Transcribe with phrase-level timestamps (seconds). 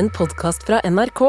[0.00, 1.20] en podkast fra NRK.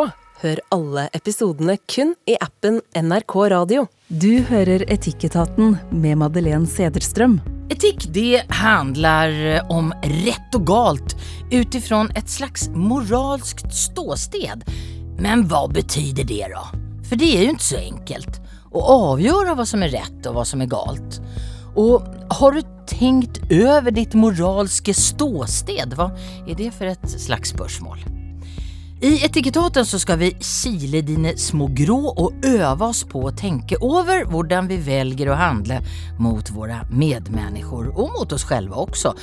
[0.42, 3.82] Hør alle episodene kun i appen NRK Radio.
[4.08, 7.42] Du hører Etikketaten med Madeleine Cederström.
[7.73, 9.89] Etikk det handler om
[10.23, 11.18] rett og galt
[11.52, 14.63] utifrån et slags moralskt ståsted.
[15.19, 16.63] Men hva betyder det da?
[17.09, 18.40] For det er jo ikke så enkelt
[18.72, 21.20] å avgjøre hva som er rett og hva som er galt.
[21.76, 22.08] Og
[22.40, 25.99] har du tenkt over ditt moralske ståsted?
[25.99, 26.13] Hva
[26.48, 28.20] er det for et slags spørsmål?
[29.04, 33.80] I Etikettaten så skal vi kile dine små grå og øve oss på å tenke
[33.81, 35.80] over hvordan vi velger å handle
[36.21, 39.16] mot våre medmennesker og mot oss selv også.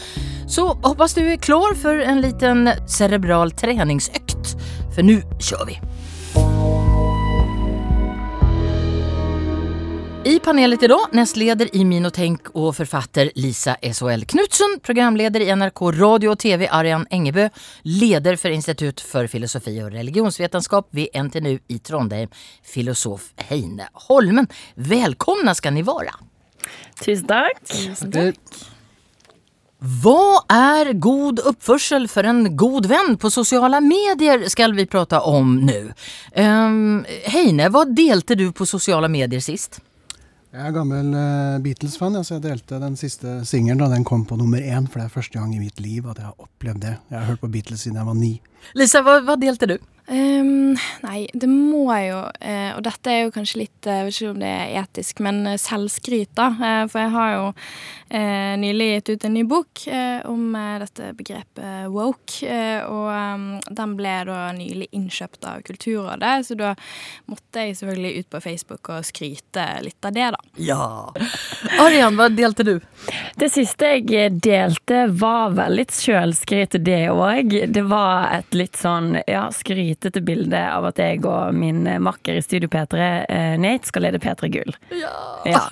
[0.50, 4.56] Så håper du er klar for en liten cerebral treningsøkt,
[4.90, 5.78] for nå kjører vi!
[10.24, 14.24] I panelet idag nestleder i Minotenk og forfatter Lisa S.H.L.
[14.28, 17.46] Knutsen, programleder i NRK radio og TV Arian Engebø,
[17.86, 22.34] leder for Institut for filosofi og religionsvetenskap ved NTNU i Trondheim,
[22.66, 24.50] filosof Heine Holmen.
[24.74, 26.12] Välkomna skal ni være.
[26.98, 27.62] Tusen takk.
[27.70, 28.60] Tusen tack.
[29.78, 35.60] Vad er god oppførsel for en god venn på sociala medier, skal vi prate om
[35.62, 35.92] nu.
[36.34, 39.78] Um, Heine, hva delte du på sociala medier sist?
[40.48, 44.38] Jeg er gammel uh, Beatles-fan, ja, jeg delte den siste singelen da den kom på
[44.40, 44.86] nummer én.
[44.88, 46.94] For det er første gang i mitt liv at jeg har opplevd det.
[47.10, 48.30] Jeg har hørt på Beatles siden jeg var ni.
[48.78, 49.76] Lisa, hva, hva delte du?
[50.08, 50.72] Um,
[51.04, 54.38] nei, det må jo uh, Og dette er jo kanskje litt Jeg vet ikke om
[54.40, 56.46] det er etisk, men uh, selvskryt, da.
[56.88, 57.44] For jeg har jo
[58.08, 59.82] nylig gitt ut en ny bok
[60.24, 62.54] om dette begrepet woke.
[62.88, 66.70] og um, den ble da nylig innkjøpt av Kulturrådet, så da
[67.28, 70.40] måtte jeg selvfølgelig ut på Facebook og skryte litt av det, da.
[70.56, 70.86] Ja.
[71.84, 72.74] Arian, hva delte du?
[73.36, 77.58] Det siste jeg delte, var vel litt sjølskryt, det òg.
[77.68, 82.38] Det var et litt sånn ja, skryt skrytete bilde av at jeg og min makker
[82.38, 84.76] i Studio P3, eh, Nate, skal lede P3 Gull.
[84.90, 85.42] Ja!
[85.44, 85.68] ja.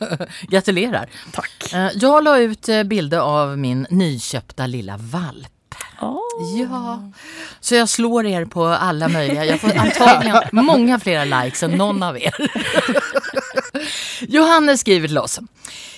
[0.50, 1.06] Gratulerer.
[1.32, 1.72] Takk.
[1.74, 5.52] Eh, jeg la ut eh, bilde av min nykjøpte lille valp.
[6.00, 6.22] Oh.
[6.56, 7.00] Ja,
[7.60, 9.44] så jeg slår dere på alle mulige.
[9.48, 12.36] Jeg får antagelig mange flere likes enn noen av er.
[14.32, 15.38] Johanne skriver til oss.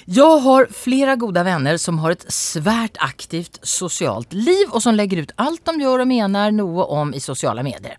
[0.08, 5.26] Jeg har flere gode venner som har et svært aktivt sosialt liv, og som legger
[5.26, 7.98] ut alt de gjør og mener noe om i sosiale medier.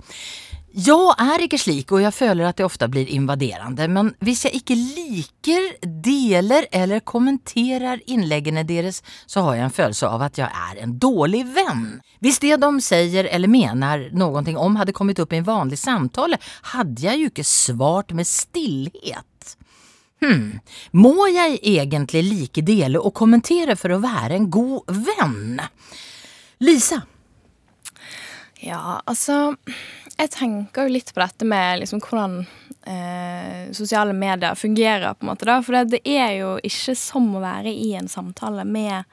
[0.69, 4.59] Jeg er ikke slik, og jeg føler at det ofte blir invaderende, men hvis jeg
[4.59, 10.49] ikke liker, deler eller kommenterer innleggene deres, så har jeg en følelse av at jeg
[10.49, 11.87] er en dårlig venn.
[12.21, 16.37] Hvis det de sier eller mener noe om hadde kommet opp i en vanlig samtale,
[16.75, 19.57] hadde jeg jo ikke svart med stillhet.
[20.19, 20.59] Hm,
[20.99, 25.61] må jeg egentlig like dele og kommentere for å være en god venn?
[26.59, 26.99] Lisa?
[28.59, 29.55] Ja, altså
[30.17, 32.41] Jeg tenker jo litt på dette med liksom hvordan
[32.83, 35.61] eh, sosiale medier fungerer, på en måte, da.
[35.63, 39.07] For det, det er jo ikke som å være i en samtale med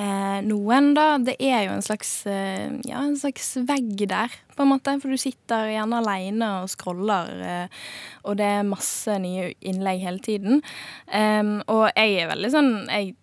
[0.00, 1.06] eh, noen, da.
[1.22, 4.96] Det er jo en slags, eh, ja, en slags vegg der, på en måte.
[5.02, 7.82] For du sitter gjerne aleine og scroller, eh,
[8.24, 10.64] og det er masse nye innlegg hele tiden.
[11.68, 13.14] Og jeg er veldig sånn jeg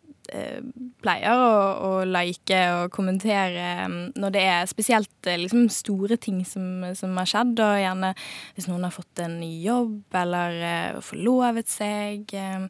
[1.01, 1.55] pleier å,
[1.85, 7.15] å, like og kommentere mm, når det er spesielt eh, liksom, store ting som, som,
[7.19, 7.59] har skjedd.
[7.59, 8.13] Og gjerne
[8.55, 12.31] hvis noen har fått en ny jobb eller uh, forlovet seg.
[12.31, 12.69] Uh,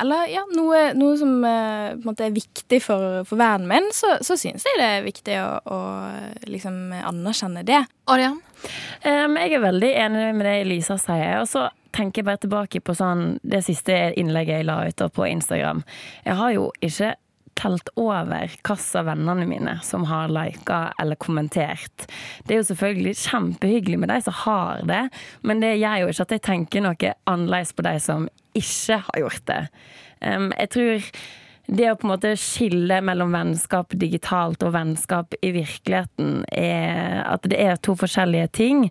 [0.00, 1.36] eller ja, noe, noe som
[2.04, 5.50] måte er viktig for, for vennen min, så, så syns jeg det er viktig å,
[5.64, 5.80] å
[6.50, 7.84] liksom anerkjenne det.
[8.10, 8.40] Arian?
[9.04, 11.40] Um, jeg er veldig enig med det Lisa sier.
[11.42, 15.28] Og så tenker jeg bare tilbake på sånn, det siste innlegget jeg la ut på
[15.28, 15.84] Instagram.
[16.24, 17.14] Jeg har jo ikke
[17.54, 22.08] telt over hvilke av vennene mine som har lika eller kommentert.
[22.44, 25.04] Det er jo selvfølgelig kjempehyggelig med de som har det,
[25.46, 28.26] men det gjør jo ikke at jeg tenker noe annerledes på de som
[28.58, 29.62] ikke har gjort det.
[30.24, 31.08] Um, jeg tror
[31.66, 37.46] det å på en måte skille mellom vennskap digitalt og vennskap i virkeligheten, er at
[37.48, 38.82] det er to forskjellige ting.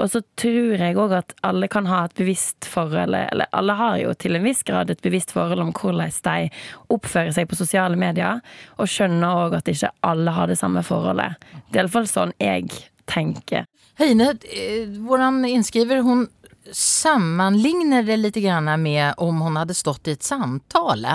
[0.00, 3.98] Og så tror jeg òg at alle kan ha et bevisst forhold, eller alle har
[4.00, 6.48] jo til en viss grad et bevisst forhold om hvordan de
[6.92, 8.40] oppfører seg på sosiale medier,
[8.78, 11.36] og skjønner òg at ikke alle har det samme forholdet.
[11.68, 12.70] Det er iallfall sånn jeg
[13.10, 13.68] tenker.
[14.00, 14.32] Heine,
[15.04, 16.26] hvordan vår innskriver, hun
[16.72, 21.06] sammanligner det lite grann med om hon hade stått i ett samtal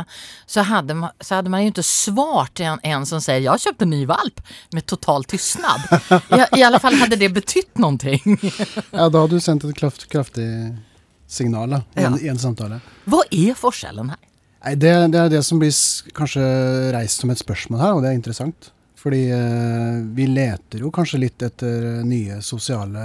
[0.45, 3.85] så hade man, så hade man ju inte svart en, en som säger jag köpte
[3.85, 4.41] en ny valp
[4.71, 5.81] med total tystnad.
[6.53, 8.39] I, I alla fall hade det betytt någonting.
[8.91, 10.77] ja, da hadde du sendt et kraft, kraftig
[11.27, 12.79] signal i, en, i en samtale.
[13.05, 14.23] Hva er forskjellen her?
[14.65, 15.73] Nei, det, det, er det som blir
[16.17, 16.43] kanskje
[16.95, 18.71] reist som et spørsmål her, og det er interessant.
[18.97, 23.03] Fordi eh, vi leter jo kanskje litt etter nye sosiale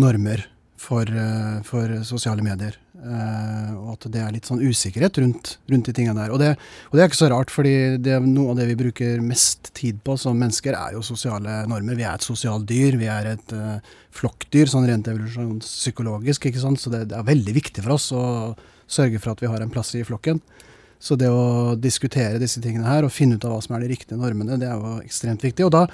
[0.00, 0.42] normer
[0.84, 2.76] for, eh, for sosiale medier.
[2.94, 6.32] Eh, og at det er litt sånn usikkerhet rundt, rundt de tingene der.
[6.32, 6.52] Og det,
[6.88, 9.98] og det er ikke så rart, fordi det, noe av det vi bruker mest tid
[10.06, 11.98] på som mennesker, er jo sosiale normer.
[11.98, 12.98] Vi er et sosialt dyr.
[13.00, 13.80] Vi er et uh,
[14.14, 16.48] flokkdyr, sånn rent evolusjonspsykologisk.
[16.48, 16.80] ikke sant?
[16.80, 18.24] Så det, det, er veldig viktig for oss å
[18.86, 20.40] sørge for at vi har en plass i flokken.
[21.02, 23.92] Så det å diskutere disse tingene her og finne ut av hva som er de
[23.92, 25.66] riktige normene, det er jo ekstremt viktig.
[25.66, 25.84] Og da,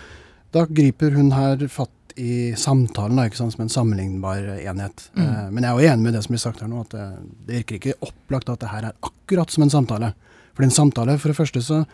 [0.55, 5.07] da griper hun her fatt i samtalen da, ikke sant, som en sammenlignbar enhet.
[5.15, 5.25] Mm.
[5.25, 7.07] Eh, men jeg er jo enig med det som blir sagt her nå, at det,
[7.47, 10.13] det, virker ikke opplagt at det her er akkurat som en samtale.
[10.57, 11.85] For en samtale, for det første så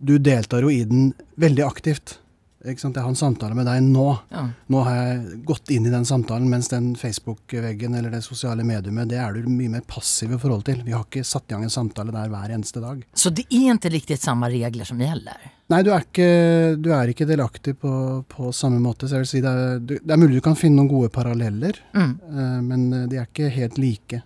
[0.00, 2.14] Du deltar jo i den veldig aktivt.
[2.68, 2.96] Ikke sant?
[2.98, 4.06] Jeg har en samtale med deg nå.
[4.28, 4.42] Ja.
[4.72, 9.08] Nå har jeg gått inn i den samtalen, mens den Facebook-veggen eller det sosiale mediumet,
[9.08, 10.82] det er du mye mer passiv i forhold til.
[10.84, 13.00] Vi har ikke satt i gang en samtale der hver eneste dag.
[13.16, 15.48] Så det er ikke riktig samme regler som gjelder?
[15.70, 16.30] Nei, du er ikke,
[16.82, 17.92] du er ikke delaktig på,
[18.28, 19.08] på, samme måte.
[19.08, 21.78] Så jeg vil si det er, det er, mulig du kan finne noen gode paralleller,
[21.94, 22.12] mm.
[22.26, 24.20] uh, men eh, de er ikke helt like.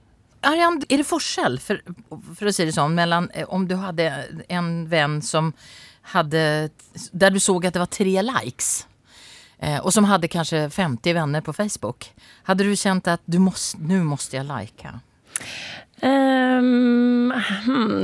[0.44, 4.08] Arian, er det forskjell, for, for, å si det sånn, mellom eh, om du hadde
[4.52, 5.52] en venn som
[6.04, 6.70] hade,
[7.12, 8.86] där du såg att det var tre likes
[9.58, 12.12] eh, och som hade kanske 50 vänner på Facebook.
[12.42, 15.00] Hade du känt att du måste, nu måste jag lika?
[16.02, 17.32] Um,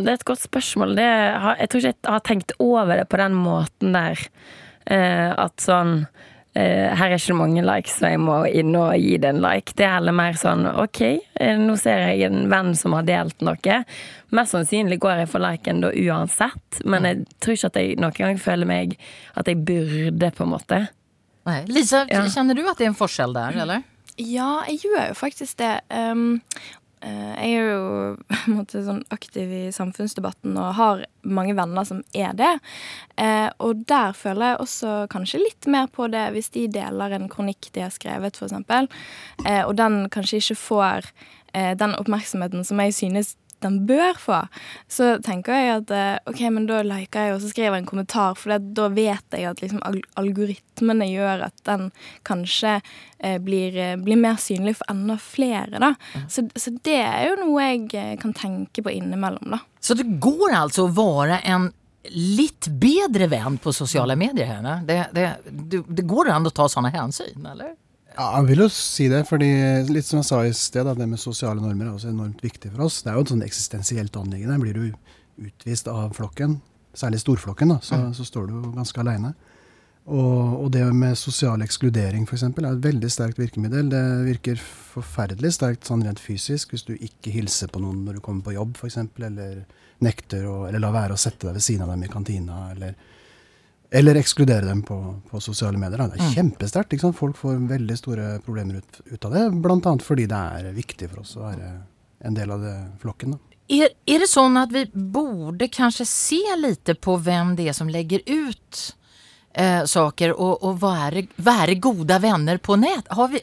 [0.05, 0.95] det er et godt spørsmål.
[0.97, 4.23] Det, jeg tror ikke jeg har tenkt over det på den måten der.
[4.91, 6.07] Uh, at sånn
[6.59, 9.75] her er ikke mange likes, så jeg må inn og gi det en like.
[9.79, 11.03] Det er heller mer sånn OK,
[11.41, 13.77] uh, nå ser jeg en venn som har delt noe.
[14.35, 18.19] Mest sannsynlig går jeg for liken da uansett, men jeg tror ikke at jeg noen
[18.19, 18.99] gang føler meg
[19.39, 20.83] at jeg burde, på en måte.
[21.49, 21.63] Nei.
[21.71, 22.27] Lisa, ja.
[22.29, 23.87] kjenner du at det er en forskjell der, eller?
[24.21, 25.79] Ja, jeg gjør jo faktisk det.
[25.89, 27.83] Um, Eh, jeg er jo
[28.29, 32.53] på en måte sånn aktiv i samfunnsdebatten og har mange venner som er det.
[33.17, 37.29] Eh, og der føler jeg også kanskje litt mer på det hvis de deler en
[37.33, 38.57] kronikk de har skrevet, f.eks.,
[39.47, 41.13] eh, og den kanskje ikke får
[41.51, 43.33] den oppmerksomheten som jeg synes
[43.65, 44.41] den bør få,
[44.91, 47.91] så tenker jeg at eh, OK, men da liker jeg og så skriver jeg en
[47.91, 49.83] kommentar, for det, da vet jeg at liksom
[50.21, 51.89] algoritmene gjør at den
[52.29, 55.95] kanskje eh, blir, eh, blir, mer synlig for enda flere, da.
[56.15, 56.31] Mm.
[56.31, 59.63] Så, så, det er jo noe jeg eh, kan tenke på innimellom, da.
[59.81, 61.71] Så det går altså å være en
[62.11, 64.49] litt bedre venn på sosiale medier?
[64.49, 67.77] Her, det, det, det går an å ta sånne hensyn, eller?
[68.21, 69.23] Ja, jeg vil jo si det.
[69.29, 69.49] fordi
[69.89, 72.85] litt som jeg sa i sted, det med sosiale normer er også enormt viktig for
[72.85, 73.01] oss.
[73.01, 74.59] Det er jo et sånn eksistensielt anliggende.
[74.61, 76.59] Blir du utvist av flokken,
[76.93, 78.11] særlig storflokken, da, så, mm.
[78.19, 79.33] så står du jo ganske aleine.
[80.11, 82.45] Og, og, det med sosial ekskludering f.eks.
[82.51, 83.89] er et veldig sterkt virkemiddel.
[83.93, 88.25] Det virker forferdelig sterkt sånn rent fysisk hvis du ikke hilser på noen når du
[88.25, 88.99] kommer på jobb f.eks.,
[89.31, 89.63] eller
[90.05, 92.67] nekter å, eller lar være å sette deg ved siden av dem i kantina.
[92.75, 92.97] eller
[93.91, 95.99] eller ekskludere dem på, på sosiale medier.
[95.99, 96.35] Det er mm.
[96.35, 97.01] kjempesterkt.
[97.17, 99.47] Folk får veldig store problemer ut, ut av det.
[99.51, 99.95] Bl.a.
[100.05, 101.73] fordi det er viktig for oss å være
[102.21, 103.35] en del av det, flokken.
[103.71, 107.91] Er, er, det sånn at vi burde kanskje se litt på hvem det er som
[107.91, 108.81] legger ut
[109.55, 113.11] eh, saker, og, og være, være, gode venner på nett?
[113.31, 113.43] Vi,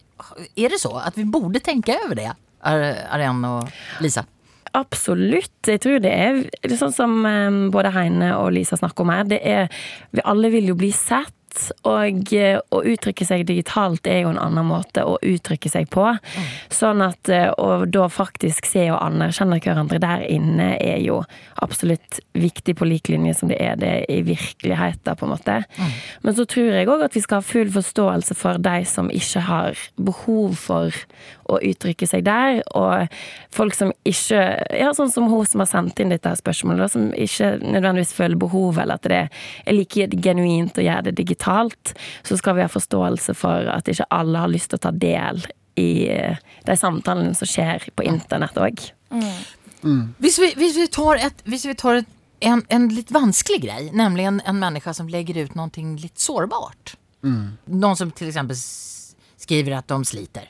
[0.64, 2.32] er det så at vi burde tenke over det,
[2.68, 3.72] Arjen og
[4.04, 4.26] Lisa?
[4.76, 5.56] Absolutt.
[5.68, 9.14] Jeg tror det er, det er sånn som um, både Heine og Lisa snakker om
[9.14, 9.26] her.
[9.30, 9.72] Det er,
[10.16, 11.34] vi alle vil jo bli sett.
[11.88, 16.06] Og eh, å uttrykke seg digitalt er jo en annen måte å uttrykke seg på.
[16.14, 16.50] Mm.
[16.74, 21.22] Sånn at eh, å da faktisk se og anerkjenne hverandre der inne er jo
[21.64, 25.62] absolutt viktig på lik linje som det er det i virkeligheten, på en måte.
[25.78, 25.96] Mm.
[26.26, 29.46] Men så tror jeg òg at vi skal ha full forståelse for de som ikke
[29.48, 30.94] har behov for
[31.48, 33.08] å uttrykke seg der, og
[33.56, 34.40] folk som ikke
[34.78, 38.78] Ja, sånn som hun som har sendt inn dette spørsmålet, som ikke nødvendigvis føler behov,
[38.82, 41.47] eller at det er like genuint å gjøre det digitalt,
[42.28, 45.44] så skal vi ha forståelse for at ikke alle har lyst til å ta del
[45.78, 48.82] i eh, de samtalene som skjer på internett òg.
[49.14, 49.34] Mm.
[49.84, 50.04] Mm.
[50.24, 53.94] Hvis, vi, hvis, vi, tar, et, hvis vi tar et, en, en, litt vanskelig greie,
[53.96, 56.98] nemlig en, en menneske som legger ut noe litt sårbart.
[57.26, 57.58] Mm.
[57.78, 58.68] Noen som f.eks.
[59.42, 60.50] skriver at de sliter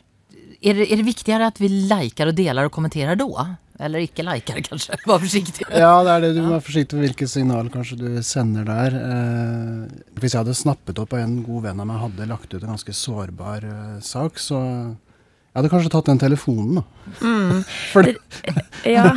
[0.62, 3.48] er det, är det viktigere at vi liker og deler og kommenterer da?
[3.80, 4.98] Eller ikke liker, kanskje?
[5.06, 5.68] Vær forsiktig.
[5.70, 6.34] ja, det er det.
[6.38, 8.98] Du må være forsiktig med hvilket signal kanskje du sender der.
[8.98, 12.62] Eh, hvis jeg hadde snappet opp og en god venn av meg hadde lagt ut
[12.64, 17.16] en ganske sårbar eh, sak, så jeg hadde kanskje tatt den telefonen, da.
[17.22, 17.64] Mm.
[17.94, 18.18] For det.
[18.86, 19.10] ja.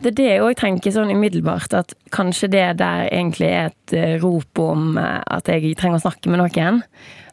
[0.00, 3.94] Det er det jeg òg tenker sånn umiddelbart, at kanskje det der egentlig er et
[3.94, 6.80] uh, rop om uh, at jeg trenger å snakke med noen.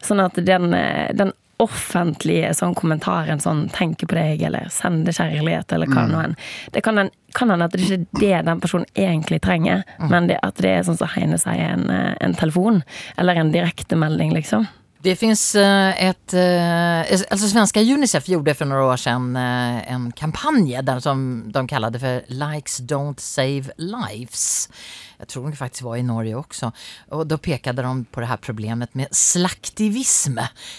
[0.03, 5.73] Sånn at den, uh, den offentlige sånn kommentarer, sånn 'tenker på deg', eller 'sender kjærlighet',
[5.73, 6.35] eller hva nå enn.
[6.71, 10.39] Det kan hende kan at det ikke er det den personen egentlig trenger, men det,
[10.43, 12.83] at det er sånn som Heine sier, en, eh, en telefon.
[13.17, 14.67] Eller en direktemelding, liksom.
[15.01, 15.97] Det finns et...
[15.97, 21.43] ett, eh, alltså svenska Unicef gjorde för några år sedan eh, en kampanj där som
[21.51, 24.69] de kallade för Likes Don't Save Lives.
[25.17, 26.71] Jag tror det faktiskt var i Norge också.
[27.09, 30.37] Och då pekade de på det här problemet med slaktivism.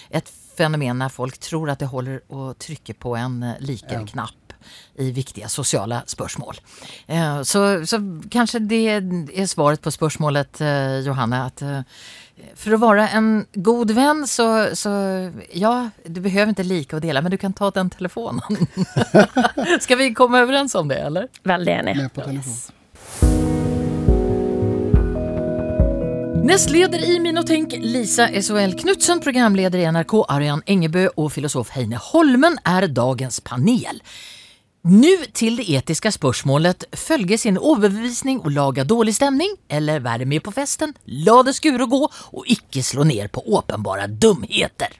[0.09, 4.53] Ett fenomen när folk tror att det håller och trycker på en eh, liker-knapp
[4.97, 6.55] i viktiga sociala spörsmål.
[7.07, 11.45] Eh, Så, så kanske det är svaret på spörsmålet eh, Johanna.
[11.45, 11.63] Att,
[12.55, 14.89] för att vara en god vän så, så
[15.51, 18.41] ja, du behöver inte lika och dela men du kan ta den telefonen.
[19.81, 21.27] Ska vi komma överens om det eller?
[21.43, 21.97] Väldigt enig.
[26.49, 31.69] Nästleder i Min och Tänk, Lisa SOL Knutsson, programledare i NRK, Ariane Engebø och filosof
[31.69, 34.03] Heine Holmen är dagens panel.
[34.81, 40.41] Nu til det etiske spørsmålet følge sin overbevisning og lage dårlig stemning, eller være med
[40.43, 44.97] på festen, la det skure gå og ikke slå ned på åpenbare dumheter.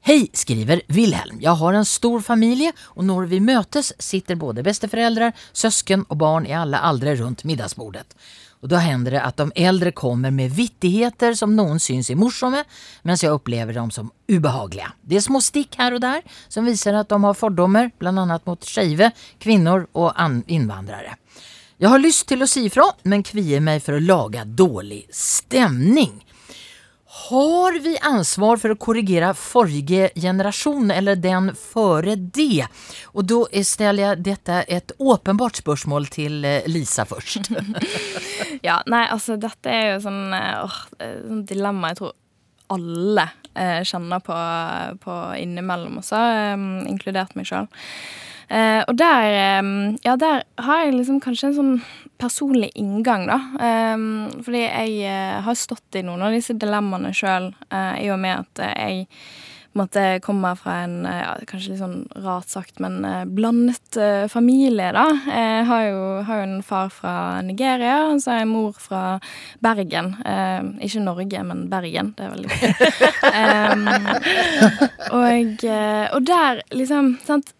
[0.00, 1.38] Hej, skriver Wilhelm.
[1.40, 6.46] Jag har en stor familie och när vi mötes sitter både bästeföräldrar, sösken och barn
[6.46, 8.16] i alla aldrar runt middagsbordet.
[8.60, 12.64] Och då händer det att de äldre kommer med vittigheter som noen syns er morsomme,
[13.02, 14.88] mens jeg opplever dem som ubehagelige.
[15.02, 18.46] Det er små stick her og der som viser at de har fordommer, bland annat
[18.46, 21.18] mot skeive, kvinner og innvandrere.
[21.76, 26.22] Jeg har lyst til å si ifra, men kvier meg for å lage dårlig stemning.
[27.26, 32.68] Har vi ansvar for å korrigere forrige generasjon eller den før det?
[33.16, 37.50] Og da stiller jeg dette et åpenbart spørsmål til eh, Lisa først.
[38.66, 42.14] Ja, nei, altså dette er jo sånn, eh, åh, eh, sånn dilemma jeg tror
[42.76, 44.36] alle eh, kjenner på,
[45.02, 46.54] på innimellom også, eh,
[46.90, 47.68] inkludert meg sjøl.
[48.48, 51.74] Eh, og der, eh, ja, der har jeg liksom kanskje en sånn
[52.18, 53.40] personlig inngang, da.
[53.60, 53.96] Eh,
[54.44, 58.46] fordi jeg eh, har stått i noen av disse dilemmaene sjøl, eh, i og med
[58.46, 59.06] at eh, jeg
[59.76, 63.02] måte kommer fra en ja, kanskje litt sånn rart sagt, men
[63.36, 65.04] blandet eh, familie, da.
[65.28, 67.12] Jeg har jo, har jo en far fra
[67.44, 69.02] Nigeria, og så har jeg en mor fra
[69.64, 70.14] Bergen.
[70.24, 72.14] Eh, ikke Norge, men Bergen.
[72.16, 72.72] Det er veldig gøy.
[73.42, 73.84] um,
[75.12, 75.68] og,
[76.16, 77.52] og der, liksom sant?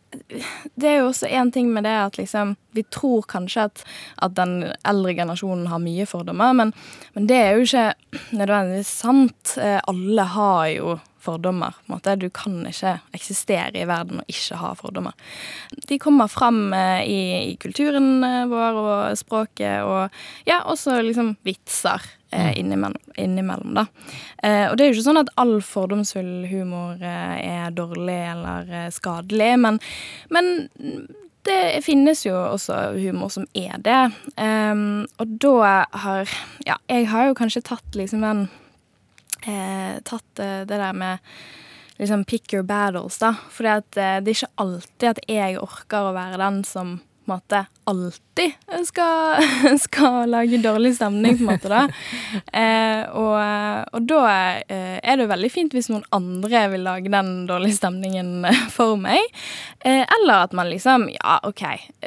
[0.74, 3.84] Det er jo også én ting med det at liksom Vi tror kanskje at,
[4.22, 6.72] at den eldre generasjonen har mye fordommer, men,
[7.14, 7.86] men det er jo ikke
[8.36, 9.56] nødvendigvis sant.
[9.56, 11.70] Eh, Alle har jo fordommer.
[11.70, 12.16] på en måte.
[12.16, 15.14] Du kan ikke eksistere i verden og ikke ha fordommer.
[15.88, 17.20] De kommer fram eh, i,
[17.52, 22.04] i kulturen eh, vår og språket, og ja, også liksom vitser
[22.36, 23.86] eh, innimellom, innimellom, da.
[24.42, 28.74] Eh, og det er jo ikke sånn at all fordomsfull humor eh, er dårlig eller
[28.84, 29.80] eh, skadelig, men,
[30.34, 30.52] men
[31.46, 34.00] det finnes jo også humor som er det.
[34.40, 36.32] Ehm, og da har
[36.66, 38.48] Ja, jeg har jo kanskje tatt liksom den
[39.46, 41.18] eh, Tatt eh, det der med
[41.98, 43.34] liksom pick your battles, da.
[43.50, 46.98] For det er ikke alltid at jeg orker å være den som
[47.30, 48.52] måte alltid
[48.88, 49.44] skal,
[49.86, 51.86] skal lage dårlig stemning, på en måte, da.
[52.56, 53.36] Eh, og,
[53.92, 54.20] og da
[54.72, 58.62] eh, er det jo veldig fint hvis noen andre vil lage den dårlige stemningen eh,
[58.72, 59.20] for meg.
[59.80, 61.62] Eh, eller at man liksom Ja, OK.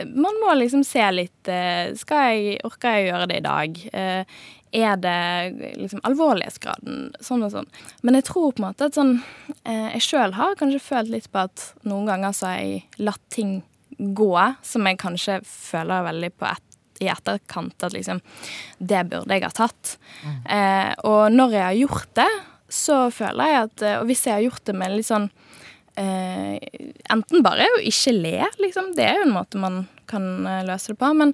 [0.09, 3.83] Man må liksom se litt eh, Skal jeg Orker jeg å gjøre det i dag?
[3.93, 4.39] Eh,
[4.71, 7.69] er det liksom alvorlighetsgraden sånn og sånn.
[8.05, 9.15] Men jeg tror på en måte at sånn
[9.63, 13.23] eh, Jeg sjøl har kanskje følt litt på at noen ganger så har jeg latt
[13.33, 13.59] ting
[13.99, 16.65] gå som jeg kanskje føler veldig på et,
[16.99, 18.19] i etterkant at liksom
[18.79, 19.93] Det burde jeg ha tatt.
[20.49, 22.31] Eh, og når jeg har gjort det,
[22.69, 25.29] så føler jeg at Og hvis jeg har gjort det med litt sånn
[25.95, 26.59] eh,
[27.09, 28.91] Enten bare å ikke le, liksom.
[28.97, 31.13] Det er jo en måte man kan eh, løse det på.
[31.17, 31.33] Men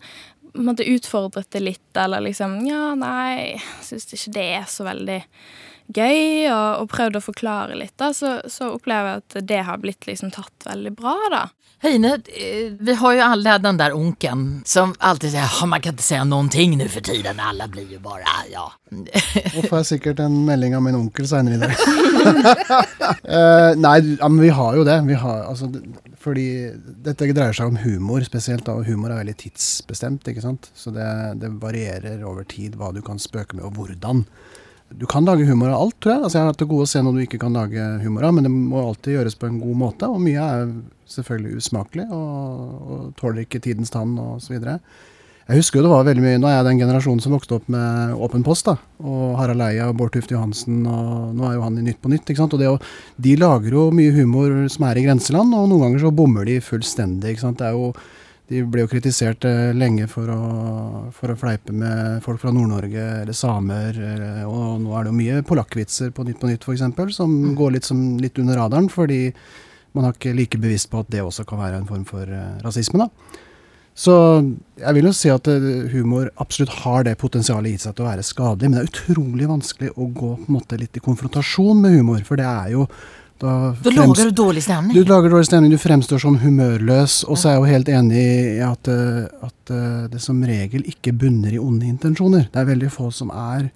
[0.56, 4.86] på en måte utfordret det litt, eller liksom Ja, nei, syns ikke det er så
[4.88, 5.20] veldig
[5.94, 9.82] gøy, og, og prøvd å forklare litt, da, så, så opplever jeg at det har
[9.84, 11.44] blitt liksom tatt veldig bra, da.
[11.84, 15.94] Heine, eh, vi har jo alle den der onken som alltid sier «Ja, man kan
[15.94, 18.66] ikke si ting nu for tiden, alle blir jo bare, ja.
[18.96, 21.76] Og får jeg sikkert en melding av min onkel senere i dag.
[23.26, 24.96] Eh, nei, men vi har jo det.
[25.06, 25.68] Vi har, altså,
[26.22, 26.72] fordi
[27.06, 30.28] dette dreier seg om humor spesielt, og humor er veldig tidsbestemt.
[30.32, 30.70] ikke sant?
[30.78, 31.06] Så det,
[31.42, 34.24] det varierer over tid hva du kan spøke med, og hvordan.
[34.90, 36.22] Du kan lage humor av alt, tror jeg.
[36.24, 38.36] Altså, jeg har hatt det gode å se noe du ikke kan lage humor av,
[38.38, 40.08] men det må alltid gjøres på en god måte.
[40.08, 40.72] Og mye er
[41.10, 44.56] selvfølgelig usmakelig og, og tåler ikke tidens tann osv.
[45.46, 47.68] Jeg husker jo det var veldig mye Nå er jeg den generasjonen som vokste opp
[47.70, 48.80] med Åpen post, da.
[49.06, 52.10] Og Harald Eia og Bård Tufte Johansen, og nå er jo han i Nytt på
[52.14, 52.30] Nytt.
[52.30, 52.56] ikke sant?
[52.58, 52.72] Og det,
[53.28, 56.58] de lager jo mye humor som er i grenseland, og noen ganger så bommer de
[56.66, 57.36] fullstendig.
[57.36, 57.62] ikke sant?
[57.62, 57.92] Det er jo
[58.52, 60.40] de ble jo kritisert eh, lenge for å,
[61.16, 63.98] for å, fleipe med folk fra Nord-Norge eller samer.
[64.46, 67.16] Og nå er det jo mye polakkvitser på Nytt på Nytt f.eks.
[67.18, 67.56] som mm.
[67.58, 69.24] går litt, som, litt, under radaren, fordi
[69.96, 72.56] man har ikke like bevisst på at det også kan være en form for eh,
[72.66, 73.06] rasisme.
[73.06, 73.42] da.
[73.96, 74.14] Så
[74.76, 78.10] jeg vil jo si at eh, humor absolutt har det potensialet i seg til å
[78.10, 81.80] være skadelig, men det er utrolig vanskelig å gå på en måte litt i konfrontasjon
[81.80, 82.26] med humor.
[82.28, 82.90] For det er jo
[83.38, 84.96] Da, da lager du dårlig stemning?
[84.96, 87.24] Du lager dårlig stemning, du fremstår som humørløs.
[87.28, 90.86] Og så er jeg jo helt enig i at, eh, at eh, det som regel
[90.88, 92.48] ikke bunner i onde intensjoner.
[92.54, 93.68] Det er veldig få som er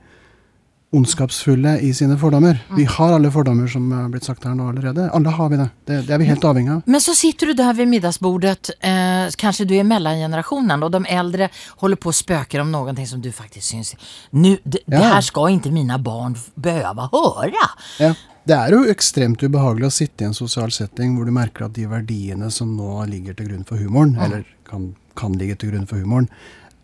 [0.96, 2.58] ondskapsfulle i sine fordommer.
[2.70, 2.78] Mm.
[2.78, 5.10] Vi har alle fordommer, som er blitt sagt her nå allerede.
[5.14, 5.68] Alle har vi det.
[5.86, 6.82] Det, det er vi helt avhengig av.
[6.90, 11.52] Men så sitter du der ved middagsbordet, eh, kanskje du er mellomgenerasjonen, og de eldre
[11.84, 13.94] holder på å spøke om noe som du faktisk syns
[14.32, 14.98] nu, det, ja.
[14.98, 17.70] det her skal ikke mine barn behøve høre.
[18.02, 18.16] Ja.
[18.50, 21.76] Det er jo ekstremt ubehagelig å sitte i en sosial setting hvor du merker at
[21.76, 24.26] de verdiene som nå ligger til grunn for humoren, ja.
[24.26, 24.88] eller kan,
[25.20, 26.26] kan ligge til grunn for humoren,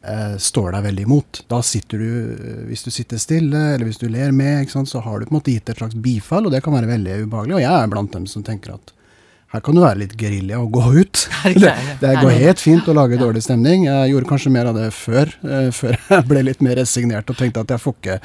[0.05, 1.39] eh, står deg veldig imot.
[1.49, 2.11] Da sitter du,
[2.69, 5.55] hvis du sitter stille, eller hvis du ler med, så har du på en måte
[5.55, 7.57] gitt et slags bifall, og det kan være veldig ubehagelig.
[7.57, 8.93] Og jeg er blant dem som tenker at
[9.53, 11.21] her kan du være litt gerilja og gå ut.
[11.45, 11.71] Det,
[12.01, 13.83] det, går helt fint å lage dårlig stemning.
[13.85, 17.37] Jeg gjorde kanskje mer av det før, uh, før jeg ble litt mer resignert og
[17.37, 18.15] tenkte at jeg får ikke,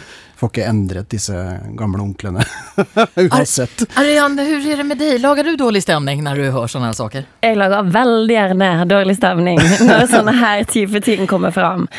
[0.40, 1.36] får ikke endret disse
[1.76, 2.46] gamle onklene.
[3.26, 3.84] Uansett.
[4.00, 5.14] Ariane, hvordan er det med deg?
[5.20, 7.28] Lager du dårlig stemning når du hører sånne saker?
[7.44, 11.90] Jeg lager veldig gjerne dårlig stemning når sånne her type ting kommer fram.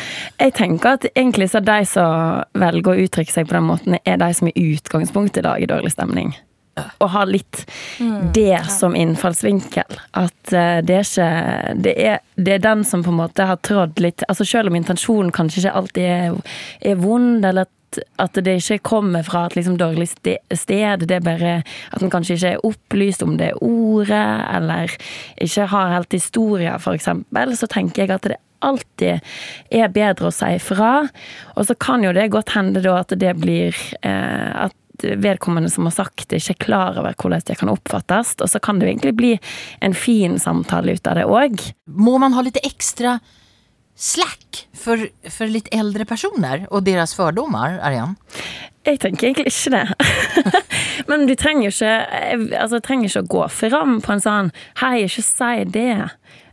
[0.42, 4.18] Jeg tenker at egentlig så de som velger å uttrykke seg på den måten, er
[4.18, 6.34] de som i utgangspunktet lager dårlig stemning
[6.74, 7.64] å ha litt
[8.00, 9.98] mm, det som innfallsvinkel.
[10.16, 11.28] At uh, det er ikke
[11.84, 14.78] det er, det er, den som på en måte har trådd litt Altså selv om
[14.78, 16.36] intensjonen kanskje ikke alltid er,
[16.92, 21.26] er vond, eller at, at, det ikke kommer fra et liksom dårlig sted, det er
[21.26, 21.58] bare
[21.92, 24.96] at en kanskje ikke er opplyst om det ordet, eller
[25.42, 27.10] ikke har helt historier, f.eks.,
[27.60, 29.20] så tenker jeg at det alltid
[29.74, 30.92] er bedre å si fra.
[31.56, 33.76] Og så kan jo det godt hende da at det blir
[34.06, 38.34] eh, At vedkommende som har sagt det, ikke er klar over hvordan det kan oppfattes.
[38.40, 39.32] Og så kan det jo egentlig bli
[39.84, 41.62] en fin samtale ut av det òg.
[41.86, 43.18] Må man ha litt ekstra
[43.98, 45.00] slack for,
[45.30, 48.16] for litt eldre personer og deres fordommer, Arian?
[48.82, 49.84] Jeg tenker egentlig ikke det.
[51.10, 54.50] Men du trenger jo ikke, altså, trenger ikke å gå fram på en sånn
[54.82, 55.92] Hei, ikke si det.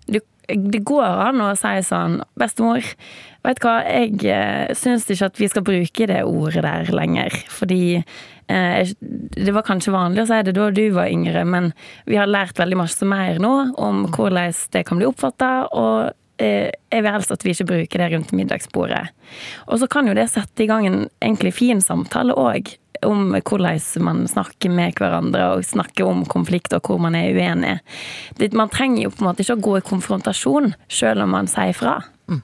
[0.06, 0.20] Du,
[0.50, 2.86] det går an å si sånn Bestemor,
[3.46, 7.34] vet du hva, jeg eh, syns ikke at vi skal bruke det ordet der lenger.
[7.50, 7.82] Fordi
[8.50, 11.72] det var kanskje vanlig å si det da du var yngre, men
[12.10, 16.10] vi har lært veldig masse mer nå om hvordan det kan bli oppfatta, og
[16.42, 19.04] eh, jeg vil helst at vi ikke bruker det rundt middagsbordet.
[19.70, 22.74] Og så kan jo det sette i gang en egentlig fin samtale òg,
[23.06, 27.78] om hvordan man snakker med hverandre og snakker om konflikt og hvor man er uenig.
[28.52, 31.78] Man trenger jo på en måte ikke å gå i konfrontasjon selv om man sier
[31.78, 32.00] fra.
[32.28, 32.42] Mm.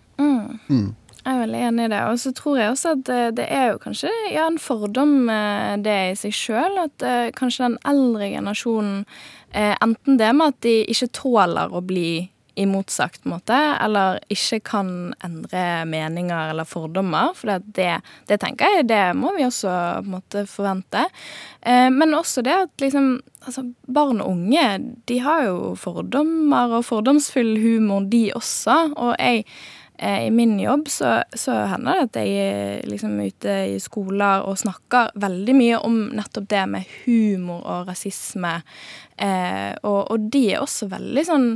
[0.70, 0.94] Mm.
[1.26, 2.02] Jeg er veldig enig i det.
[2.06, 5.74] Og så tror jeg også at eh, det er jo kanskje ja, en fordom eh,
[5.82, 6.78] det i seg sjøl.
[6.84, 9.02] At uh, kanskje den eldre generasjonen
[9.50, 14.62] eh, Enten det med at de ikke tåler å bli imotsagt, på måte, eller ikke
[14.70, 14.90] kan
[15.26, 17.34] endre meninger eller fordommer.
[17.36, 17.90] For det,
[18.30, 21.08] det, tenker jeg, det må vi også på en måte forvente.
[21.66, 24.68] Eh, men også det at liksom altså, Barn og unge,
[25.10, 28.78] de har jo fordommer og fordomsfull humor, de også.
[28.94, 33.56] Og jeg Eh, I min jobb så, så, hender det at jeg er liksom ute
[33.72, 38.58] i skoler og snakker veldig mye om nettopp det med humor og rasisme.
[39.16, 41.50] Eh, og, og, de er også veldig sånn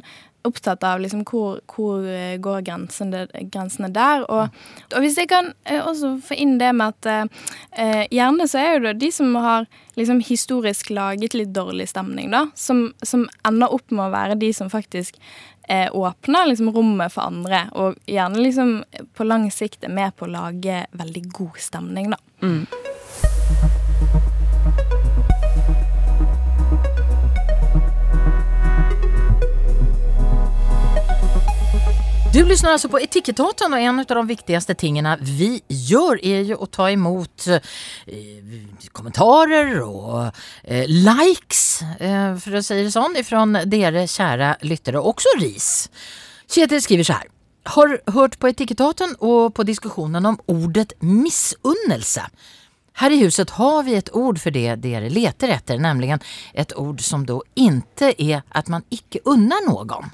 [0.48, 2.06] opptatt av liksom hvor, hvor
[2.40, 4.24] går grensene, grensene der.
[4.32, 4.56] Og,
[4.94, 7.30] og, hvis jeg kan eh, også få inn det med at
[7.76, 9.68] eh, gjerne så er jo det de som har
[10.00, 14.54] liksom historisk laget litt dårlig stemning, da, som, som ender opp med å være de
[14.56, 15.20] som faktisk
[15.70, 18.76] eh, åpner liksom rommet for andre, og gjerne liksom
[19.14, 22.22] på lang sikt er med på å lage veldig god stemning, da.
[22.42, 22.64] Mm.
[32.34, 36.64] Du lyssnar alltså på Etikettaten och en av de viktigaste tingene vi gör är ju
[36.64, 37.60] att ta emot eh,
[38.92, 40.32] kommentarer och
[40.64, 45.90] eh, likes, eh, för att säga det sånt, ifrån dere kära lyttere, också ris.
[46.52, 47.24] Kjetil skriver så här.
[47.64, 52.22] Har hört på Etikettaten och på diskussionen om ordet missunnelse.
[52.94, 56.18] Her i huset har vi et ord for det dere leter etter, nemlig
[56.54, 60.12] et ord som då ikke er at man ikke unner noen.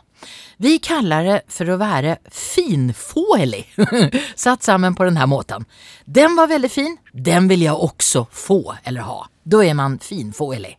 [0.58, 3.64] Vi kaller det for å være finfåelig,
[4.46, 5.68] satt sammen på denne måten.
[6.06, 9.22] Den var veldig fin, den vil jeg også få eller ha.
[9.46, 10.74] Da er man finfåelig.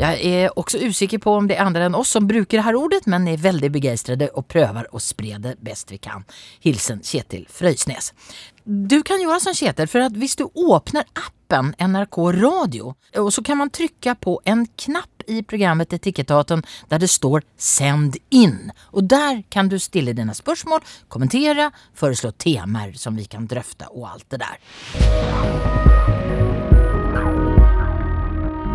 [0.00, 2.78] Jeg er også usikker på om det er andre enn oss som bruker det her
[2.78, 6.24] ordet, men er veldig begeistret og prøver å spre det best vi kan.
[6.64, 8.12] Hilsen Kjetil Frøysnes.
[8.64, 13.44] Du kan gjøre som Kjetil, for at hvis du åpner appen NRK Radio, og så
[13.46, 18.72] kan man trykke på en knapp i programmet Etikettaten der det står 'send in.
[18.92, 24.10] Og der kan du stille dine spørsmål, kommentere, foreslå temaer som vi kan drøfte og
[24.12, 24.56] alt det der.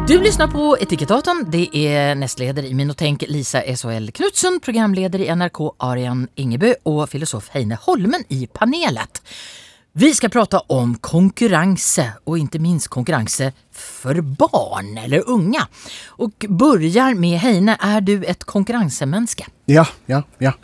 [0.08, 1.48] Du lyssnar på Etikettaten.
[1.50, 7.50] Det er nestleder i Minotenk, Lisa SHL Knutsen, programleder i NRK Arian Ingebø og filosof
[7.56, 9.24] Heine Holmen i panelet.
[9.98, 15.62] Vi skal prate om konkurranse, og ikke minst konkurranse for barn eller unge.
[16.08, 19.46] Och börjar med Heine, er du et konkurransemenneske?
[19.66, 20.52] Ja, ja, ja.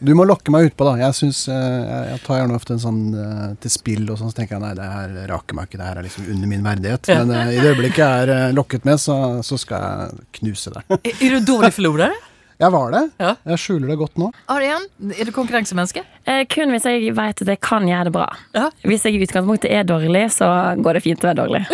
[0.00, 0.94] Du må lokke meg utpå, da.
[1.00, 4.36] Jeg synes, eh, jeg, tar gjerne ofte en sånn eh, til spill, og sånn, så
[4.40, 7.12] tenker jeg nei, det her raker meg ikke, det her er liksom under min verdighet.
[7.12, 10.84] Men eh, i det øyeblikket jeg er lokket med, så, så skal jeg knuse det.
[11.16, 12.16] Er du dårlig forlorer?
[12.56, 13.02] Jeg var det.
[13.20, 13.32] Ja.
[13.52, 14.30] Jeg skjuler det godt nå.
[14.52, 16.04] Arian, er du konkurransemenneske?
[16.24, 18.28] Eh, kun hvis jeg vet at jeg kan gjøre det bra.
[18.56, 18.70] Ja.
[18.88, 20.48] Hvis jeg i utgangspunktet er dårlig, så
[20.80, 21.66] går det fint å være dårlig.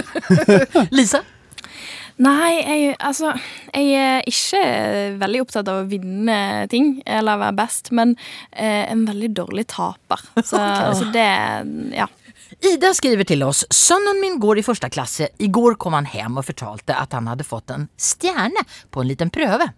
[0.99, 1.23] Lise?
[2.23, 3.31] Nei, jeg, altså
[3.73, 4.59] Jeg er ikke
[5.23, 8.17] veldig opptatt av å vinne ting eller være best, men
[8.51, 10.27] eh, en veldig dårlig taper.
[10.51, 10.59] Så,
[10.99, 11.29] så det
[11.97, 12.09] Ja.
[12.63, 15.31] Ida skriver til oss Sønnen min går i første klasse.
[15.41, 18.61] I går kom han hjem og fortalte at han hadde fått en stjerne
[18.93, 19.71] på en liten prøve.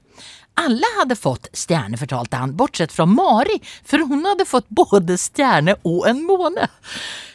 [0.55, 5.77] Alle hadde fått stjerne, fortalte han, bortsett fra Mari, for hun hadde fått både stjerne
[5.83, 6.69] og en måne.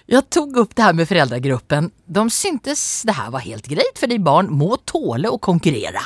[0.10, 1.91] Jeg tok opp det her med foreldregruppen.
[2.10, 6.01] De syntes det her var helt greit, fordi barn må tåle å konkurrere.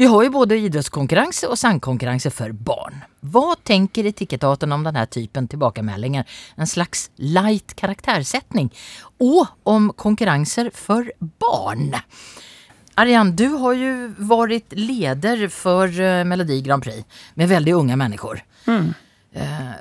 [0.00, 3.02] Vi har jo både idrettskonkurranse og sangkonkurranse for barn.
[3.20, 6.24] Hva tenker Etikettaten om denne typen tilbakemeldinger?
[6.56, 8.72] En slags light karaktersetning?
[9.20, 11.92] Og om konkurranser for barn?
[13.00, 13.94] Ariane, du har jo
[14.30, 17.02] vært leder for eh, Melodi Grand Prix
[17.34, 18.44] med veldig unge mennesker.
[18.64, 18.94] Mm.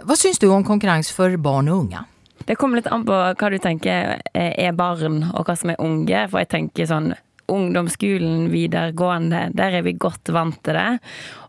[0.03, 2.01] hva syns du om konkurranse for barn og unge?
[2.45, 5.79] Det kommer litt an på hva du tenker eh, er barn, og hva som er
[5.83, 6.25] unge.
[6.31, 7.13] For jeg tenker sånn
[7.51, 10.99] ungdomsskolen, videregående, der er vi godt vant til det.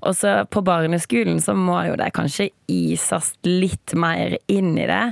[0.04, 5.02] Og så på barneskolen så må jo det kanskje ises litt mer inn i det.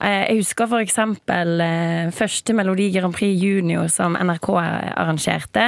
[0.00, 5.66] Eh, Jeg husker eksempel eh, første Melodi Grand Prix Junior som NRK arrangerte.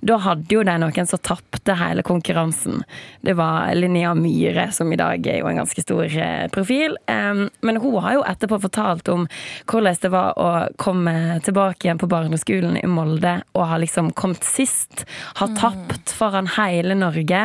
[0.00, 2.82] Da hadde jo de noen som tapte hele konkurransen.
[3.22, 6.96] Det var Linnea Myhre, som i dag er jo en ganske stor eh, profil.
[7.08, 9.26] Men hun har jo etterpå fortalt om
[9.68, 10.48] hvordan det var å
[10.80, 15.04] komme tilbake igjen på barneskolen i Molde og ha liksom kommet sist.
[15.38, 17.40] har tapt foran hele Norge,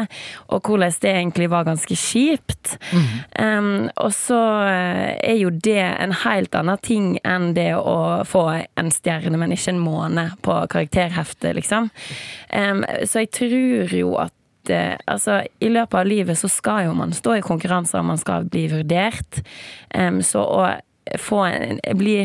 [0.48, 2.78] og hvordan det egentlig var ganske kjipt.
[3.40, 8.46] Em, og så eh, er jo det en helt annen ting enn det å få
[8.80, 11.90] en stjerne, men ikke en måne på karakterheftet, liksom.
[12.54, 16.96] Um, så jeg tror jo at eh, altså, I løpet av livet så skal jo
[16.98, 19.44] man stå i konkurranser, og man skal bli vurdert.
[19.94, 20.66] Um, så å
[21.20, 22.18] få en, bli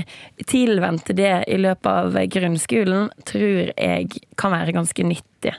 [0.46, 5.54] tilvendt til det i løpet av grunnskolen, tror jeg kan være ganske nyttig.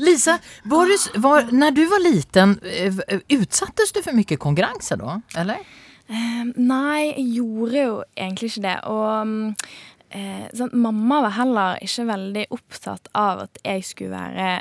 [0.00, 5.18] Lisa, var du, var, når du var liten, eh, utsattes du for mye konkurranse da?
[5.40, 5.60] Eller?
[6.08, 8.76] Eh, nei, jeg gjorde jo egentlig ikke det.
[8.88, 9.52] Og
[10.16, 14.54] eh, sånn, mamma var heller ikke veldig opptatt av at jeg skulle være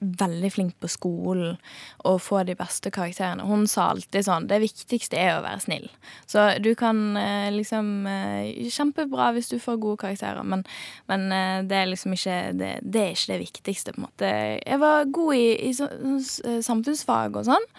[0.00, 1.56] veldig flink på skolen
[2.04, 3.46] og få de beste karakterene.
[3.46, 5.88] Hun sa alltid sånn Det viktigste er å være snill.
[6.26, 10.64] Så du kan eh, liksom eh, Kjempebra hvis du får gode karakterer, men,
[11.10, 14.32] men eh, det er liksom ikke det, det er ikke det viktigste, på en måte.
[14.58, 17.70] Jeg var god i, i samfunnsfag og sånn.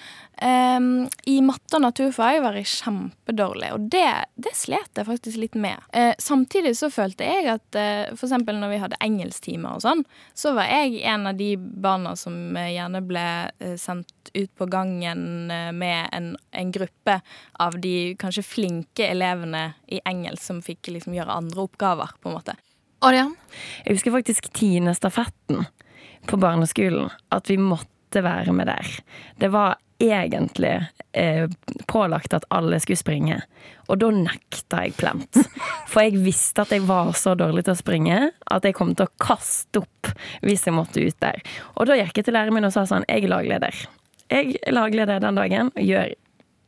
[0.43, 5.55] Um, I matte og naturfag var jeg kjempedårlig, og det, det slet jeg faktisk litt
[5.55, 5.79] med.
[5.95, 10.03] Uh, samtidig så følte jeg at uh, eksempel når vi hadde engelsktimer og sånn,
[10.35, 13.25] så var jeg en av de barna som eh, gjerne ble
[13.59, 17.19] eh, sendt ut på gangen eh, med en, en gruppe
[17.61, 22.37] av de kanskje flinke elevene i engelsk som fikk liksom gjøre andre oppgaver, på en
[22.37, 22.57] måte.
[23.05, 23.35] Arian?
[23.85, 25.65] Jeg husker faktisk tiendestafetten
[26.25, 27.11] på barneskolen.
[27.29, 28.93] At vi måtte være med der.
[29.41, 30.73] Det var egentlig
[31.11, 31.47] eh,
[31.87, 33.39] pålagt at alle skulle springe.
[33.87, 35.39] Og da nekta jeg plent.
[35.91, 38.19] For jeg visste at jeg var så dårlig til å springe
[38.51, 40.11] at jeg kom til å kaste opp
[40.45, 41.41] hvis jeg måtte ut der.
[41.75, 43.81] Og da gikk jeg til læreren min og sa sånn Jeg er lagleder.
[44.31, 46.15] Jeg er lagleder den dagen og gjør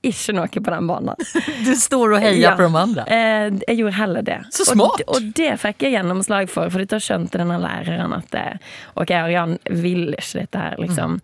[0.10, 1.26] ikke noe på den banen.
[1.68, 2.52] Du står og heier Ja.
[2.58, 3.06] på de andre.
[3.12, 4.38] Eh, jeg gjorde heller det.
[4.56, 5.02] Så smart!
[5.08, 9.12] Og, og det fikk jeg gjennomslag for, for da skjønte denne læreren at eh, OK,
[9.18, 11.20] Arian vil ikke dette her, liksom.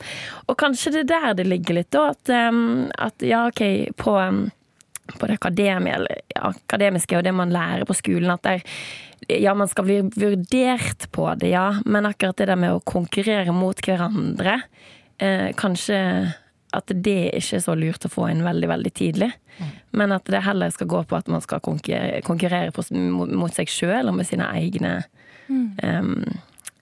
[0.48, 2.10] Og kanskje det er der det ligger litt, da.
[2.14, 3.64] At, um, at ja, OK,
[4.00, 4.46] på, um,
[5.20, 8.64] på det akademiske og det man lærer på skolen, at der
[9.30, 13.54] ja, man skal bli vurdert på det, ja, men akkurat det der med å konkurrere
[13.56, 14.58] mot hverandre,
[15.24, 16.00] eh, kanskje
[16.74, 19.30] at det ikke er så lurt å få inn veldig, veldig tidlig.
[19.94, 24.10] Men at det heller skal gå på at man skal konkurrere, på, mot, seg sjøl
[24.10, 24.96] og med sine egne
[25.50, 26.16] em,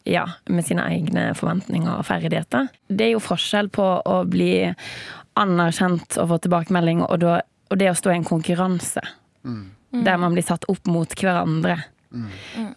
[0.07, 2.69] ja, med sine egne forventninger og ferdigheter.
[2.87, 4.53] Det er jo forskjell på å bli
[5.39, 7.39] anerkjent og få tilbakemelding, og, da,
[7.71, 9.03] og det å stå i en konkurranse.
[9.91, 11.81] Der man blir satt opp mot hverandre.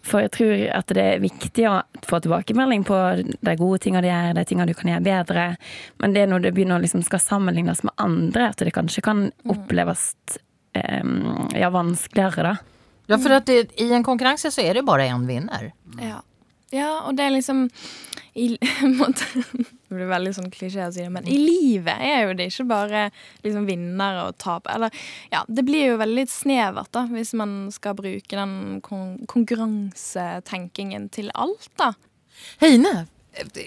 [0.05, 4.11] For jeg tror at det er viktig å få tilbakemelding på de gode tingene de
[4.11, 5.47] gjør, de tingene du kan gjøre bedre.
[6.03, 9.03] Men det er når det begynner å liksom skal sammenlignes med andre, at det kanskje
[9.05, 10.07] kan oppleves
[10.77, 12.71] um, ja, vanskeligere, da.
[13.05, 15.69] Ja, for at det, i en konkurranse så er det bare én vinner.
[16.01, 16.23] Ja.
[16.75, 17.65] Ja, og det er liksom
[18.35, 18.49] i,
[18.99, 19.23] måtte,
[19.85, 22.65] Det blir veldig sånn klisjé å si det, men i livet er jo det ikke
[22.67, 23.03] bare
[23.45, 24.67] liksom vinnere og tap.
[24.73, 24.91] Eller
[25.31, 31.31] ja, det blir jo veldig snevert da, hvis man skal bruke den kon konkurransetenkingen til
[31.37, 31.93] alt, da.
[32.63, 33.05] Heine,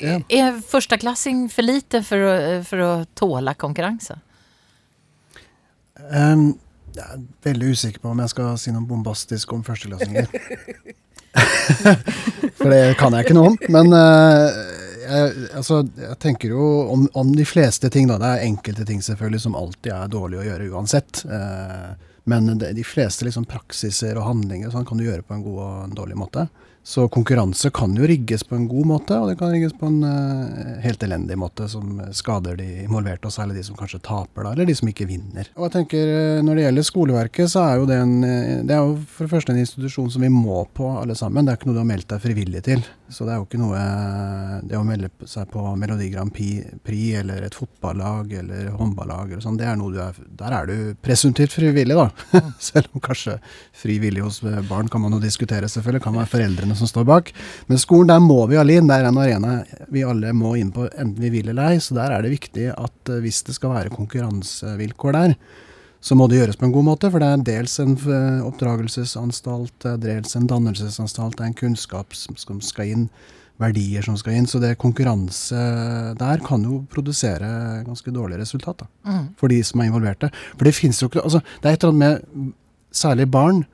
[0.01, 0.18] Ja.
[0.29, 4.16] er førsteklassing for lite for å, for å tåle konkurranse?
[6.12, 6.55] Um,
[6.97, 10.29] jeg er veldig usikker på om jeg skal si noe bombastisk om førsteklassinger.
[12.59, 13.57] For det kan jeg ikke noe om.
[13.73, 14.59] Men eh,
[15.09, 18.19] jeg, altså, jeg tenker jo om, om de fleste ting, da.
[18.21, 21.25] Det er enkelte ting selvfølgelig som alltid er dårlig å gjøre uansett.
[21.25, 21.91] Eh,
[22.29, 25.77] men de fleste liksom, praksiser og handlinger sånn kan du gjøre på en god og
[25.87, 26.49] en dårlig måte.
[26.88, 29.98] Så konkurranse kan jo rigges på en god måte, og det kan rigges på en
[30.09, 34.55] uh, helt elendig måte som skader de involverte, og særlig de som kanskje taper, da,
[34.55, 35.51] eller de som ikke vinner.
[35.59, 38.72] Og jeg tenker eh, Når det gjelder skoleverket, så er jo det en eh, Det
[38.72, 41.44] er jo for det første en institusjon som vi må på, alle sammen.
[41.44, 42.88] Det er ikke noe du har meldt deg frivillig til.
[43.09, 43.79] Så det er jo ikke noe
[44.68, 49.57] Det å melde seg på Melodi Grand Prix eller et fotballag eller håndballag eller sånn,
[49.61, 52.09] det er noe du er Der er du presumptivt frivillig, da.
[52.68, 53.38] Selv om kanskje
[53.77, 56.05] frivillig hos barn kan man jo diskutere, selvfølgelig.
[56.05, 57.33] Kan være foreldrene som står bak.
[57.71, 58.88] Men skolen, der må vi alle inn.
[58.90, 59.55] Det er en arena
[59.92, 61.83] vi alle må inn på, enten vi vil eller ei.
[61.83, 65.37] Så der er det viktig at eh, hvis det skal være konkurransevilkår der,
[66.01, 67.11] så må det gjøres på en god måte.
[67.11, 72.61] For det er dels en eh, oppdragelsesanstalt, dels en dannelsesanstalt, det er en kunnskap som
[72.63, 73.09] skal inn,
[73.59, 74.47] verdier som skal inn.
[74.47, 75.59] Så det konkurranse
[76.21, 79.25] der kan jo produsere ganske dårlige resultat da, Mm.
[79.37, 80.31] for de som er involverte.
[80.57, 82.55] For det finnes jo ikke altså, Det er et eller annet med
[82.91, 83.67] Særlig barn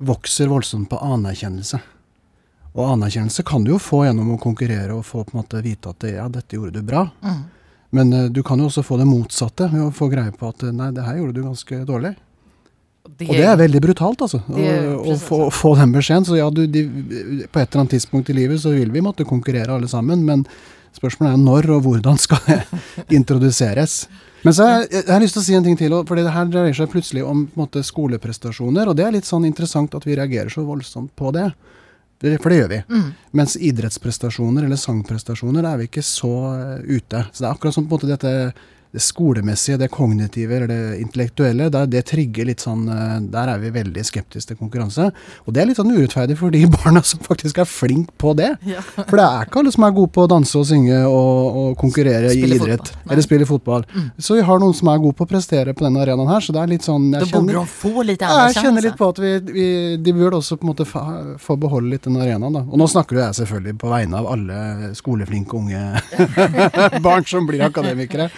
[0.00, 1.78] vokser voldsomt på anerkjennelse.
[2.74, 5.90] Og anerkjennelse kan du jo få gjennom å konkurrere og få på en måte vite
[5.92, 7.02] at ja, dette gjorde du bra.
[7.20, 7.42] Mm.
[7.92, 10.62] Men eh, du kan jo også få det motsatte, ved å få greie på at
[10.64, 12.14] eh, nei, det her gjorde du ganske dårlig.
[13.18, 14.38] Det, Og det er veldig brutalt, altså.
[14.46, 16.24] Å- få, få den beskjeden.
[16.28, 16.84] Så ja, du, de,
[17.50, 20.44] på et eller annet tidspunkt i livet så vil vi måtte konkurrere alle sammen, men
[20.94, 22.60] spørsmålet er når og hvordan skal det
[23.18, 24.04] introduseres.
[24.42, 26.48] Men så jeg, jeg har lyst til å si en ting til, for det her
[26.50, 30.50] dreier seg plutselig om måte, skoleprestasjoner, og det er litt sånn interessant at vi reagerer
[30.52, 31.48] så voldsomt på det.
[32.22, 32.80] Det- For det gjør vi.
[32.88, 33.08] Mm.
[33.34, 37.24] Mens idrettsprestasjoner eller sangprestasjoner der er vi ikke så eh, ute.
[37.32, 38.54] Så det er akkurat som på en måte dette
[38.92, 43.60] det skolemessige, det kognitive eller det intellektuelle, der, det trigger litt sånn eh, Der er
[43.62, 45.06] vi veldig skeptiske til konkurranse.
[45.46, 48.50] Og det er litt sånn urettferdig for de barna som faktisk er flink på det.
[48.98, 51.70] For det er ikke alle som er gode på å danse og synge og, og
[51.80, 52.92] konkurrere i idrett.
[53.08, 53.86] Eller spille fotball.
[53.94, 54.10] Mm.
[54.20, 56.52] Så vi har noen som er gode på å prestere på denne arenaen her, så
[56.52, 59.32] det er litt sånn jeg kjenner, få litt ja, jeg kjenner litt på at vi,
[59.48, 59.66] vi,
[60.04, 61.06] de burde også på en måte fa,
[61.40, 62.60] få beholde litt den arenaen.
[62.60, 62.64] da.
[62.68, 65.80] Og nå snakker jo jeg selvfølgelig på vegne av alle skoleflinke unge
[67.08, 68.28] barn som blir akademikere.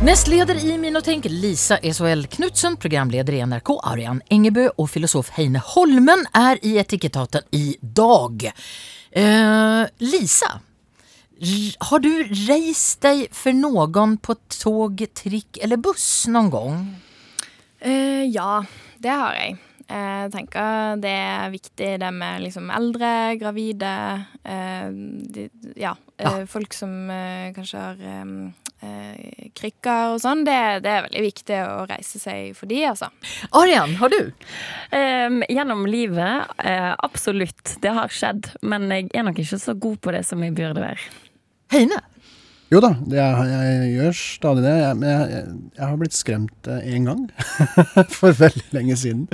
[0.00, 0.96] Nestleder i Min
[1.28, 7.44] Lisa SHL Knutsen, programleder i NRK, Arian Engebø og filosof Heine Holmen er i Etikettaten
[7.52, 8.46] i dag.
[9.12, 10.50] Eh, Lisa,
[11.80, 12.10] har du
[12.48, 16.82] reist deg for noen på tog, trikk eller buss noen gang?
[17.80, 18.62] Eh, ja,
[19.04, 19.58] det har jeg.
[19.90, 23.08] Jeg tenker det er viktig det med liksom eldre,
[23.40, 23.92] gravide,
[24.46, 24.88] eh,
[25.34, 25.48] de,
[25.80, 26.46] ja, eh, Ja.
[26.46, 28.30] folk som eh, kanskje har eh,
[28.86, 30.44] eh, krykker og sånn.
[30.46, 33.08] Det, det er veldig viktig å reise seg for de, altså.
[33.58, 34.20] Arian, har du?
[34.94, 37.74] Em, gjennom livet, eh, absolutt.
[37.82, 38.52] Det har skjedd.
[38.62, 41.10] Men jeg er nok ikke så god på det som jeg burde være.
[41.74, 41.98] Heine?
[42.70, 44.76] Jo da, det er, jeg gjør stadig det.
[44.78, 47.24] Jeg, men jeg, jeg, jeg har blitt skremt én gang.
[48.20, 49.24] For veldig lenge siden.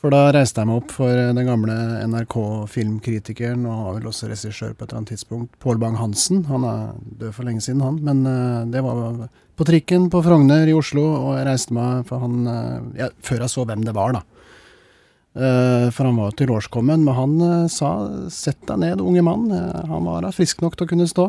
[0.00, 1.74] For da reiste jeg meg opp for den gamle
[2.08, 6.46] NRK-filmkritikeren, og har vel også regissør på et eller annet tidspunkt, Pål Bang-Hansen.
[6.48, 7.98] Han er død for lenge siden, han.
[8.06, 9.26] Men uh, det var
[9.60, 13.44] på trikken på Frogner i Oslo, og jeg reiste meg for han uh, ja, Før
[13.44, 14.39] jeg så hvem det var, da.
[15.30, 17.90] Uh, for han var jo til årskommen, men han uh, sa
[18.34, 19.52] 'sett deg ned, unge mann'.
[19.54, 21.28] Uh, han var da frisk nok til å kunne stå.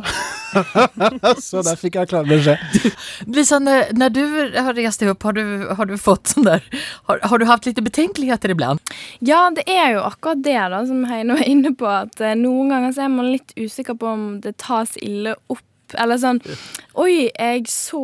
[1.52, 2.90] så der fikk jeg klar beskjed.
[3.36, 4.24] Lisa, når, när du
[4.58, 6.66] har reist deg opp, har du, har du fått sånn der
[7.06, 8.82] har, har, du hatt litt betenkeligheter iblant?
[9.22, 11.86] Ja, det er jo akkurat det da, som Heine var inne på.
[11.86, 15.62] At noen ganger så er man litt usikker på om det tas ille opp.
[16.00, 16.38] Eller sånn
[17.04, 18.02] Oi, jeg så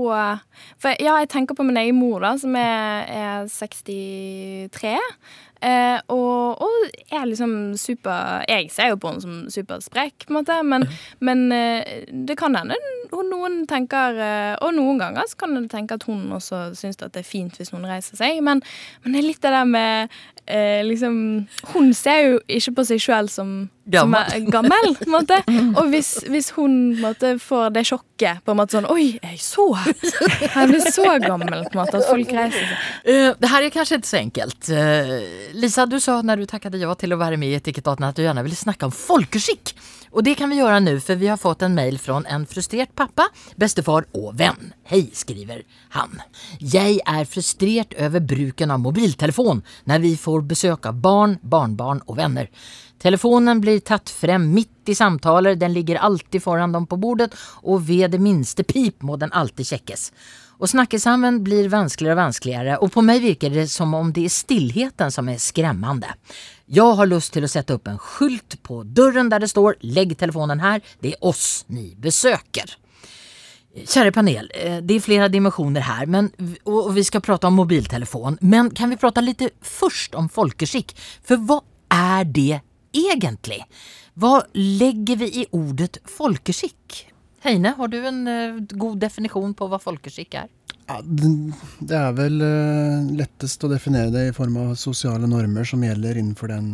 [0.75, 4.97] For ja, jeg tenker på min egen mor, da, som er, er 63.
[5.61, 6.73] Eh, og, og,
[7.09, 10.85] er liksom super Jeg ser jo på henne som supersprek, på en måte, men,
[11.19, 15.97] men eh, det kan hende noen tenker eh, Og noen ganger så kan du tenke
[15.97, 18.61] at hun også syns det er fint hvis noen reiser seg, men,
[19.03, 20.17] men det er litt det der med
[20.47, 21.15] eh, liksom
[21.73, 23.51] Hun ser jo ikke på seg sjøl som,
[23.93, 24.15] som
[24.51, 25.39] gammel, på en måte.
[25.79, 29.67] Og hvis, hvis hun måte, får det sjokket på en måte sånn Oi, jeg så
[29.83, 32.87] Jeg blir så gammel, på en måte, at folk reiser seg.
[33.07, 34.71] Uh, det her er kanskje ikke så enkelt.
[34.71, 35.13] Uh,
[35.57, 38.25] Lisa, du sa når du takket ja til å være med i Etikettaten at du
[38.25, 39.75] gjerne ville snakke om folkeskikk.
[40.17, 42.95] Og det kan vi gjøre nå, for vi har fått en mail fra en frustrert
[42.97, 43.27] pappa,
[43.61, 44.71] bestefar og venn.
[44.89, 45.61] Hei, skriver
[45.93, 46.15] han.
[46.57, 52.17] Jeg er frustrert over bruken av mobiltelefon når vi får besøk av barn, barnbarn og
[52.17, 52.49] venner.
[52.97, 57.29] Telefonen blir tatt frem midt i samtaler, den ligger alltid foran dem på bordet,
[57.61, 60.09] og ved det minste pip må den alltid sjekkes.
[60.57, 64.33] Og snakkesammen blir vanskeligere og vanskeligere, og på meg virker det som om det er
[64.33, 66.17] stillheten som er skremmende.
[66.67, 70.17] Jeg har lyst til å sette opp en skylt på døren der det står “Lägg
[70.19, 72.75] telefonen her, det er oss ni besøker'.
[73.87, 76.31] Kära panel, eh, det er flere dimensioner her, men,
[76.65, 78.39] og vi skal prate om mobiltelefon.
[78.41, 80.91] Men kan vi prate litt først om folkeskikk?
[81.23, 81.61] For hva
[81.93, 83.61] er det egentlig?
[84.17, 87.05] Hva lägger vi i ordet folkeskick?
[87.45, 90.49] Heine, har du en uh, god definition på hva folkeskick er?
[90.87, 95.83] Ja, det er vel uh, lettest å definere det i form av sosiale normer som
[95.83, 96.69] gjelder innenfor den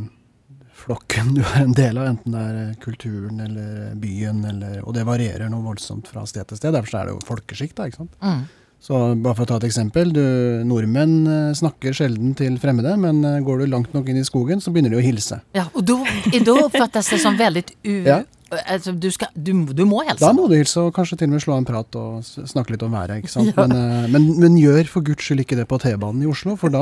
[0.84, 4.92] flokken du er en del av, enten det er eh, kulturen eller byen, eller, og
[4.98, 6.76] det varierer noe voldsomt fra sted til sted.
[6.76, 7.88] Derfor er det jo folkesjikt, da.
[7.88, 8.18] ikke sant?
[8.20, 8.42] Mm.
[8.84, 10.12] Så bare for å ta et eksempel.
[10.12, 10.26] Du,
[10.68, 14.92] nordmenn snakker sjelden til fremmede, men går du langt nok inn i skogen, så begynner
[14.92, 15.40] de å hilse.
[15.56, 17.94] Ja, Og da oppfattes det som veldig u...
[18.02, 18.26] Ja
[18.66, 20.22] altså, du, skal, du, du, må hilse.
[20.22, 22.86] Da må du hilse, og kanskje til og med slå en prat og snakke litt
[22.86, 23.24] om været.
[23.24, 23.52] ikke sant?
[23.54, 23.68] Ja.
[23.68, 26.74] Men, eh, men, men, gjør for guds skyld ikke det på T-banen i Oslo, for
[26.74, 26.82] da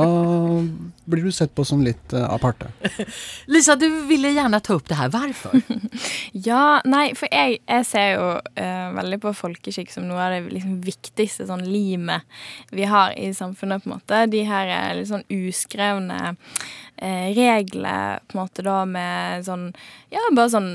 [1.10, 2.70] blir du sett på som litt uh, aparte.
[3.52, 5.10] Lisa, du ville gjerne ta opp det her.
[5.12, 5.58] Hvorfor?
[6.48, 10.54] ja, nei, for jeg, jeg ser jo uh, veldig på folkeskikk som noe av det
[10.54, 12.24] liksom, viktigste sånn limet
[12.72, 14.24] vi har i samfunnet, på en måte.
[14.32, 16.36] De her litt sånn uskrevne
[17.02, 19.68] eh, regler på en måte da med sånn
[20.12, 20.70] Ja, bare sånn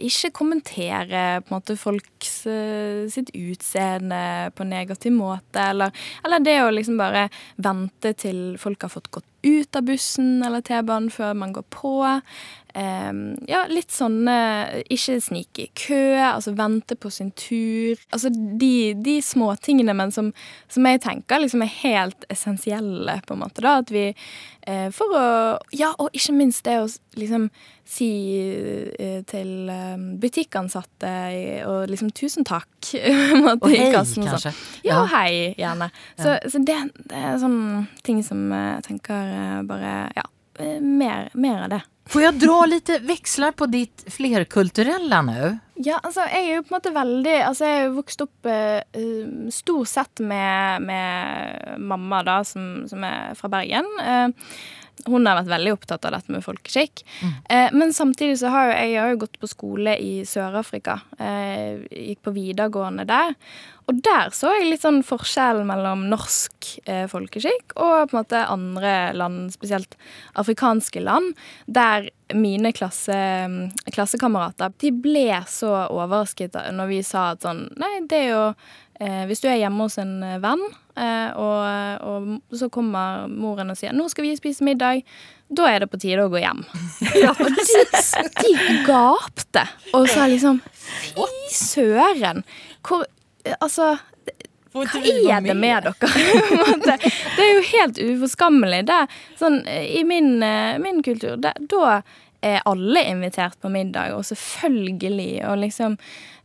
[0.00, 5.92] Ikke kommentere på en måte folks uh, sitt utseende på en negativ måte, eller,
[6.24, 7.28] eller det å liksom bare
[7.60, 11.94] vente til folk har fått gått ut av bussen eller T-banen før man går på.
[12.74, 14.34] Ja, litt sånne
[14.92, 17.98] Ikke snike i kø, altså vente på sin tur.
[18.14, 20.30] Altså de, de småtingene, men som,
[20.70, 23.64] som, jeg tenker liksom er helt essensielle, på en måte.
[23.64, 25.26] da, At vi uh, For å
[25.76, 27.50] Ja, og ikke minst det å liksom
[27.90, 28.10] si
[28.94, 31.14] uh, til um, butikkansatte
[31.66, 32.92] og liksom 'tusen takk'.
[33.60, 34.54] og hei, kanskje.
[34.86, 35.90] Ja, og hei, gjerne.
[36.18, 36.22] Ja.
[36.22, 36.78] Så, så det,
[37.10, 40.28] det, er sånne ting som jeg tenker bare Ja,
[40.80, 41.80] mer, mer av det.
[42.10, 45.50] Får jeg dra litt veksler på ditt flerkulturelle nå?
[45.80, 48.48] Ja, altså jeg er jo på en måte veldig Altså jeg er jo vokst opp
[48.50, 48.80] uh,
[49.54, 53.88] stort sett med, med mamma, da, som, som, er fra Bergen.
[54.02, 54.50] Uh,
[55.06, 57.02] hun har vært veldig opptatt av dette med folkeskikk.
[57.20, 57.34] Mm.
[57.56, 61.00] Eh, men samtidig så har jo jeg, jeg har jo gått på skole i Sør-Afrika.
[61.18, 63.36] Eh, gikk på videregående der.
[63.90, 68.42] Og der så jeg litt sånn forskjell mellom norsk eh, folkeskikk og på en måte
[68.46, 69.96] andre land, spesielt
[70.38, 71.32] afrikanske land,
[71.66, 73.16] der mine klasse,
[73.90, 78.44] klassekamerater de ble så overrasket når vi sa at sånn Nei, det er jo
[79.00, 80.64] eh, Hvis du er hjemme hos en venn,
[80.96, 85.02] eh, og, og, så kommer moren og sier 'Nå skal vi spise middag',
[85.50, 86.62] da er det på tide å gå hjem.
[87.24, 92.44] Ja, og de, de gapte og sa liksom Fy søren!
[92.86, 93.06] Hvor
[93.58, 93.96] Altså
[94.70, 95.94] hva er det med dere?
[96.86, 98.84] det er jo helt uforskammelig.
[98.86, 98.98] Det,
[99.40, 102.00] sånn, I min, eh, min kultur, det, da
[102.40, 105.98] er alle invitert på middag, og selvfølgelig, og liksom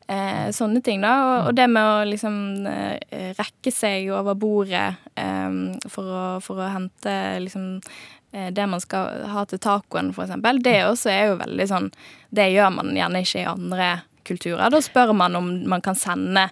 [0.08, 1.14] eh, Sånne ting, da.
[1.26, 2.38] Og, og, det med å liksom
[2.70, 4.88] eh, rekke seg over bordet
[5.18, 5.58] eh,
[5.90, 7.70] for, å, for, å, hente liksom
[8.32, 11.92] eh, det man skal ha til tacoen, eksempel, det også er jo veldig sånn
[12.36, 13.90] Det gjør man gjerne ikke i andre
[14.26, 14.72] kulturer.
[14.74, 16.50] Da spør man om man kan sende,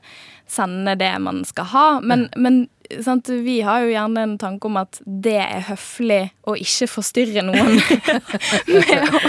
[0.50, 1.88] sende det man skal ha.
[2.06, 2.68] Men, men
[3.04, 6.20] sant, vi har jo gjerne en tanke om at det er høflig
[6.50, 7.78] å ikke forstyrre noen
[8.74, 9.22] med å,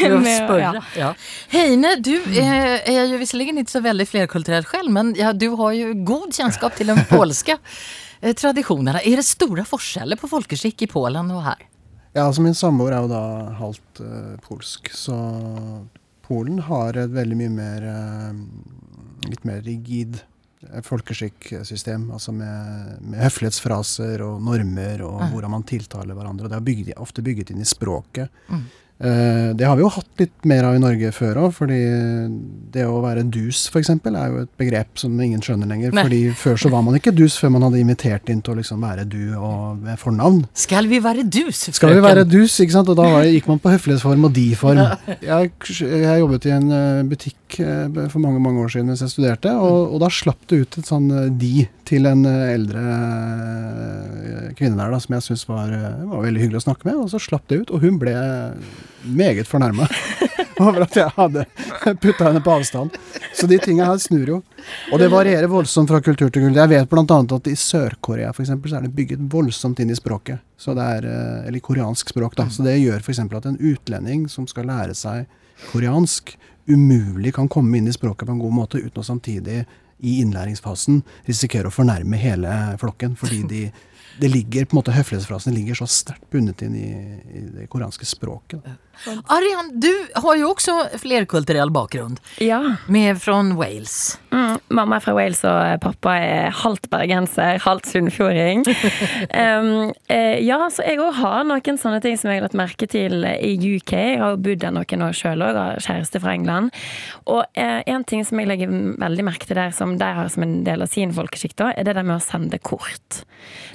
[0.00, 0.64] Med å spørre.
[0.64, 0.82] ja.
[0.96, 1.12] Ja.
[1.52, 5.76] Heine, du er, er jo visserligen ikke så veldig flerkulturell selv, men ja, du har
[5.76, 9.02] jo god kjennskap til de polske eh, tradisjonene.
[9.04, 11.66] Er det store forskjeller på folkeskikk i Polen og her?
[12.16, 13.24] Ja, altså Min samboer er jo da
[13.58, 15.16] halvt uh, polsk, så
[16.26, 18.32] Polen har et veldig mye mer uh,
[19.26, 20.24] Litt mer rigid eh,
[20.86, 22.08] folkeskikksystem.
[22.14, 25.30] Altså med, med høflighetsfraser og normer og mm.
[25.34, 26.48] hvordan man tiltaler hverandre.
[26.48, 28.32] Og det er bygget, ofte bygget inn i språket.
[28.48, 28.66] Mm.
[28.96, 31.80] Uh, det har vi jo hatt litt mer av i Norge før òg, fordi
[32.72, 33.90] det å være dus f.eks.
[33.92, 35.92] er jo et begrep som ingen skjønner lenger.
[35.92, 36.04] Nei.
[36.06, 38.80] fordi før så var man ikke dus før man hadde invitert inn til å liksom
[38.86, 40.46] være du og med fornavn.
[40.56, 42.88] Skal vi være dus, Skal vi være dus, ikke sant?
[42.88, 44.80] Og da gikk man på høflighetsform og de-form.
[45.26, 49.12] Jeg, jeg jobbet i en eh, butikk eh, for mange mange år siden mens jeg
[49.12, 52.82] studerte, og, og da slapp det ut et sånn eh, de til en eh, eldre
[54.58, 55.72] kvinne der da, som jeg syntes var,
[56.10, 58.14] var veldig hyggelig å snakke med, og så slapp det ut, og hun ble
[59.06, 59.86] meget fornærma
[60.64, 61.44] over at jeg hadde
[62.00, 62.96] putta henne på avstand.
[63.36, 64.38] Så de tinga her snur jo.
[64.88, 66.56] Og det varierer voldsomt fra kultur til kultur.
[66.56, 67.18] Jeg vet bl.a.
[67.36, 70.40] at i Sør-Korea for eksempel, så er det bygget voldsomt inn i språket.
[70.56, 71.08] Så det er,
[71.44, 72.48] eller koreansk språk, da.
[72.48, 73.20] Så det gjør f.eks.
[73.20, 75.28] at en utlending som skal lære seg
[75.70, 76.34] koreansk,
[76.66, 79.64] umulig kan komme inn i språket på en god måte uten å samtidig
[80.04, 83.16] i innlæringsfasen risikere å fornærme hele flokken.
[83.18, 83.62] Fordi de,
[84.20, 86.90] det ligger, på en måte høflighetsfrasen ligger så sterkt bundet inn i,
[87.36, 88.64] i det koreanske språket.
[88.64, 88.76] Da.
[89.28, 92.76] Arian, du har jo også flerkulturell bakgrunn, Ja.
[92.88, 94.18] med fra Wales.
[94.32, 98.64] Mm, mamma er fra Wales, og pappa er halvt bergenser, halvt sunnfjording.
[99.42, 102.88] um, eh, ja, så jeg òg har noen sånne ting som jeg har lagt merke
[102.88, 103.92] til i UK.
[103.92, 106.72] Jeg har bodd der noen år sjøl òg, har kjæreste fra England.
[107.28, 110.46] Og eh, en ting som jeg legger veldig merke til der, som de har som
[110.46, 113.22] en del av sin folkeskikk, er det der med å sende kort.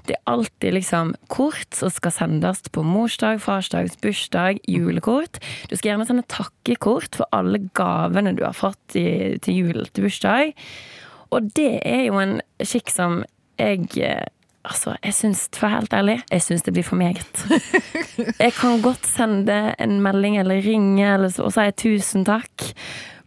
[0.09, 5.39] Det er alltid liksom kort som skal sendes på morsdag, farsdag, bursdag, julekort.
[5.69, 10.07] Du skal gjerne sende takkekort for alle gavene du har fått i, til jul til
[10.07, 10.53] bursdag.
[11.32, 13.23] Og det er jo en skikk som
[13.61, 14.29] jeg eh,
[14.61, 17.39] Altså, jeg syns, for helt ærlig, jeg syns det blir for meget.
[18.45, 22.67] Jeg kan godt sende en melding eller ringe eller så, og si tusen takk,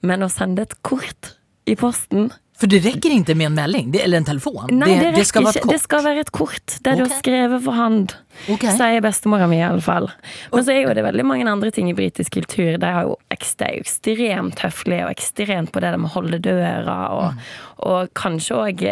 [0.07, 1.33] men å sende et kort
[1.67, 4.69] i posten For det rekker ikke med en melding, det, eller en telefon.
[4.71, 5.67] Nei, det, det, ska vara ett ikke.
[5.67, 5.75] kort.
[5.75, 7.09] Det skal være et kort der du Ok.
[7.09, 8.15] har skrevet for hand.
[8.51, 8.67] Ok.
[8.77, 10.09] Sier bestemora mi, iallfall.
[10.53, 12.77] Men så er jo det veldig mange andre ting i britisk kultur.
[12.81, 17.47] De er jo ekstremt høflige og ekstremt på det der med å holde døra, og,
[17.89, 18.85] og kanskje òg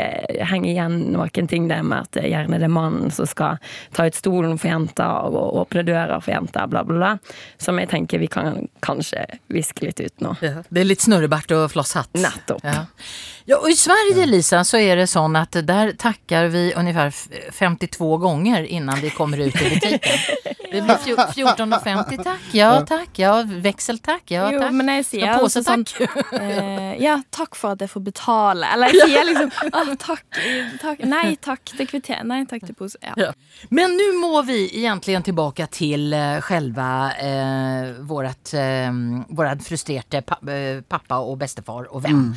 [0.50, 3.60] henger igjen noen ting der med at gjerne det er mannen som skal
[3.96, 7.12] ta ut stolen for jenta og, og åpne døra for jenta, bla, bla, bla.
[7.62, 10.36] Som jeg tenker vi kan kanskje viske litt ut nå.
[10.44, 12.12] Ja, det er litt snurrebart og flosshatt.
[12.18, 12.64] Nettopp.
[12.66, 12.86] Ja.
[13.44, 18.10] Ja, og I Sverige, Lisa, så er det sånn at der takker vi omtrent 52
[18.22, 20.18] ganger innan vi kommer ut i butikken.
[20.72, 25.34] Det blir 14,50 takk, ja takk, ja veksel takk, ja Jo, men jeg sier Ja,
[25.42, 28.70] påse, altså sånn eh, Ja, takk for at jeg får betale.
[28.72, 30.40] Eller jeg sier liksom ah, takk,
[30.80, 32.24] takk Nei takk til kvitter.
[32.24, 32.96] Nei takk til pose.
[33.04, 33.12] Ja.
[33.20, 33.30] Ja.
[33.68, 40.80] Men nå må vi egentlig tilbake til selve själva eh, vårat, eh, frustrerte pa eh,
[40.82, 42.34] pappa og bästefar och vän.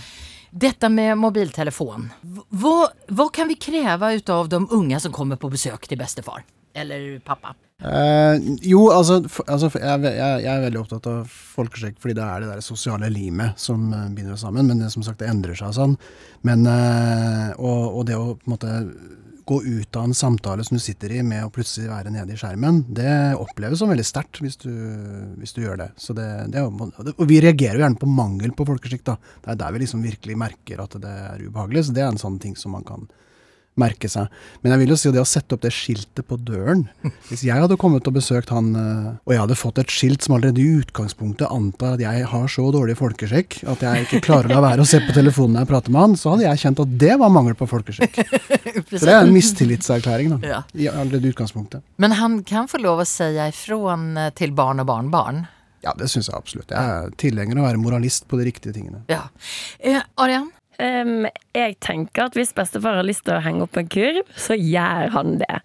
[0.50, 2.12] Detta med mobiltelefon.
[2.22, 6.44] Hva, vad, vad kan vi kreve av de unga som kommer på besøk til bästefar?
[6.76, 7.56] Eller pappa?
[7.84, 12.24] Eh, jo, altså, f altså jeg, jeg, jeg er veldig opptatt av folkeskikk fordi det
[12.24, 14.70] er det der sosiale limet som eh, binder oss sammen.
[14.70, 15.98] Men det som sagt, det endrer seg sånn.
[16.48, 18.74] Men, eh, og, og det å på en måte
[19.46, 22.40] gå ut av en samtale som du sitter i med å plutselig være nede i
[22.40, 25.92] skjermen, det oppleves som veldig sterkt hvis, hvis du gjør det.
[26.18, 29.04] Det, det er, og vi reagerer jo gjerne på mangel på folkeskikk.
[29.12, 29.20] da.
[29.44, 31.86] Det er der vi liksom virkelig merker at det er ubehagelig.
[31.86, 33.06] Så det er en sånn ting som man kan
[33.80, 34.32] merke seg.
[34.64, 36.86] Men jeg vil jo si det å sette opp det skiltet på døren
[37.30, 40.38] Hvis jeg hadde kommet og besøkt han, eh, og jeg hadde fått et skilt som
[40.38, 44.58] allerede i utgangspunktet antar at jeg har så dårlig folkeskikk at jeg ikke klarer å
[44.58, 46.84] la være å se på telefonen når jeg prater med han, så hadde jeg kjent
[46.86, 48.22] at det var mangel på folkeskikk.
[48.96, 50.62] Så det er en mistillitserklæring, da.
[50.76, 51.84] I allerede utgangspunktet.
[52.02, 55.46] Men han kan få lov å si ifrån eh, til barn og barnebarn?
[55.86, 56.72] Ja, det syns jeg absolutt.
[56.74, 59.04] Jeg er tilhenger av å være moralist på de riktige tingene.
[59.12, 59.28] Ja.
[59.80, 60.50] Eh, Arian,
[60.80, 64.58] Um, jeg tenker at hvis bestefar har lyst til å henge opp en kurv, så
[64.58, 65.60] gjør han det.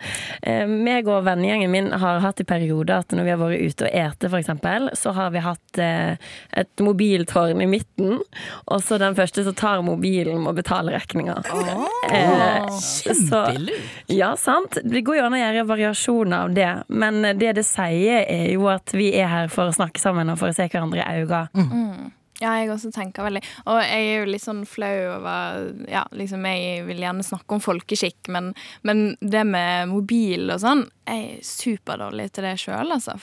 [0.44, 3.88] Um, meg og vennegjengen min har hatt i perioder at når vi har vært ute
[3.88, 6.30] og ete, f.eks., så har vi hatt uh,
[6.62, 8.20] et mobiltårn i midten,
[8.66, 11.40] og så den første som tar mobilen, må betale regninga.
[11.50, 13.98] Oh, uh, Kjempelurt.
[14.11, 14.78] Ja, sant.
[14.84, 18.68] Det går jo an å gjøre variasjoner av det, men det det sier, er jo
[18.70, 21.46] at vi er her for å snakke sammen og for å se hverandre i øynene.
[21.54, 22.11] Mm.
[22.41, 26.47] Ja, jeg også tenker veldig Og jeg er jo litt sånn flau over Ja, liksom,
[26.49, 28.53] jeg vil gjerne snakke om folkeskikk, men,
[28.86, 33.16] men det med mobil og sånn Jeg er superdårlig til det sjøl, altså.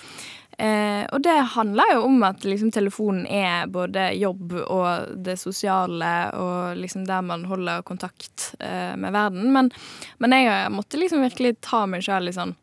[0.57, 6.13] Eh, og det handler jo om at liksom, telefonen er både jobb og det sosiale,
[6.33, 9.51] og liksom der man holder kontakt eh, med verden.
[9.53, 9.69] Men,
[10.17, 12.55] men, jeg måtte liksom virkelig ta meg sjøl litt sånn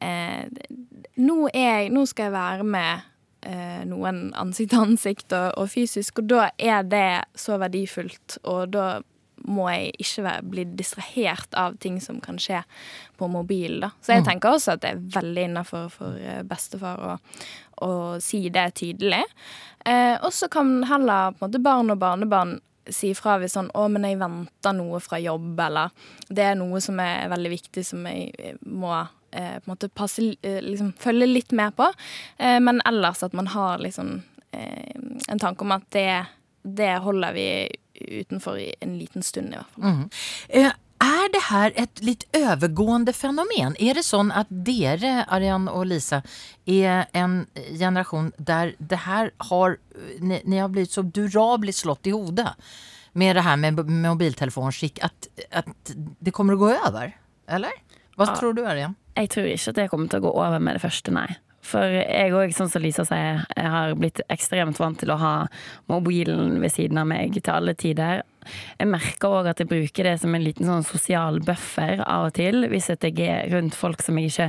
[0.00, 0.48] eh,
[1.20, 3.12] nå, jeg, nå skal jeg være med
[3.86, 8.86] noen ansikt til ansikt og, og, fysisk, og da er det så verdifullt, og da
[9.44, 12.62] må jeg ikke være, bli distrahert av ting som kan skje
[13.18, 13.78] på mobil.
[13.84, 13.92] Da.
[14.00, 14.28] Så jeg mm.
[14.30, 17.16] tenker også at det er veldig innafor for eh, bestefar å,
[17.84, 17.90] å,
[18.22, 19.22] si det tydelig.
[19.86, 22.56] Eh, og så kan heller måte barn og barnebarn
[22.92, 25.90] si fra hvis sånn 'Å, men jeg venter noe fra jobb', eller
[26.30, 28.92] 'Det er noe som er veldig viktig, som jeg må
[29.36, 31.90] eh, på en måte passe, eh, liksom, følge litt med på.
[32.38, 34.16] Eh, men ellers at man har liksom
[34.52, 34.96] eh,
[35.28, 36.24] en tanke om at det,
[36.62, 37.46] det, holder vi
[37.94, 39.94] utenfor i en liten stund, i hvert fall.
[39.94, 40.10] Mm.
[40.48, 40.72] Eh,
[41.04, 43.74] er det her et litt overgående fenomen?
[43.76, 46.22] Er det sånn at dere, Arian og Lisa,
[46.64, 49.76] er en generasjon der det her har
[50.20, 52.50] Ni, ni har blitt så durabelig slått i hodet
[53.16, 57.14] med det her med mobiltelefonskikk at, at det kommer å gå over?
[57.48, 57.78] Eller?
[58.16, 58.34] Hva ja.
[58.36, 58.96] tror du, Arian?
[59.16, 61.30] Jeg tror ikke at det kommer til å gå over med det første, nei.
[61.66, 65.34] For jeg òg, sånn som Lisa sier, jeg har blitt ekstremt vant til å ha
[65.90, 68.22] mobilen ved siden av meg til alle tider.
[68.78, 72.36] Jeg merker òg at jeg bruker det som en liten sånn sosial buffer av og
[72.36, 72.68] til.
[72.70, 74.46] Hvis jeg er rundt folk som jeg ikke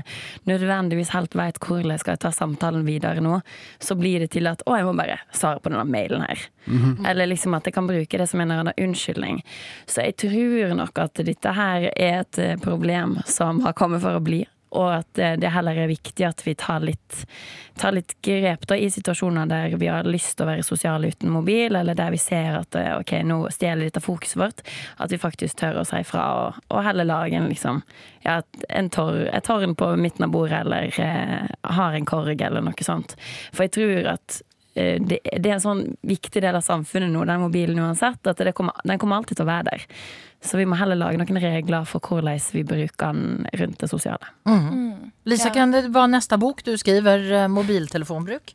[0.50, 3.40] nødvendigvis helt vet hvordan jeg skal ta samtalen videre nå,
[3.82, 6.44] så blir det til at å, jeg må bare svare på denne mailen her.
[6.68, 7.10] Mm -hmm.
[7.10, 9.42] Eller liksom at jeg kan bruke det som en eller annen unnskyldning.
[9.88, 14.20] Så jeg tror nok at dette her er et problem som har kommet for å
[14.20, 14.46] bli
[14.76, 17.22] og at det heller er viktig at vi tar litt,
[17.80, 21.32] tar litt grep da, i situasjoner der vi har lyst til å være sosiale uten
[21.32, 24.64] mobil, eller der vi ser at eh, ok, nå stjeler av fokuset vårt.
[24.98, 27.84] At vi faktisk tør å si fra, og, og heller lage en liksom
[28.26, 31.48] ja, en tor, et tårn på midten av bordet, eller eh,
[31.78, 33.16] har en korg, eller noe sånt.
[33.54, 34.42] For jeg tror at
[34.78, 38.78] det, det, er en sånn viktig del av samfunnet nå, den mobilen uansett, at kommer,
[38.86, 39.86] den kommer alltid til å være der.
[40.44, 44.32] Så vi må heller lage noen regler for hvordan vi bruker den rundt det sosiale.
[44.46, 44.68] Mm.
[44.68, 45.12] Mm.
[45.28, 45.56] Lisa, ja.
[45.56, 48.54] kan det være neste bok du skriver eh, mobiltelefonbruk?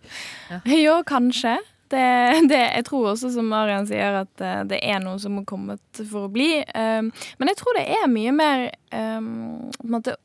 [0.51, 1.59] Ja, ja kanskje.
[1.93, 2.07] Det,
[2.49, 6.01] det, jeg tror også, som Marian sier, at eh, det er noe som har kommet
[6.01, 6.63] for å bli.
[6.73, 7.11] Um,
[7.41, 10.17] men jeg tror det er mye mer um, på en måte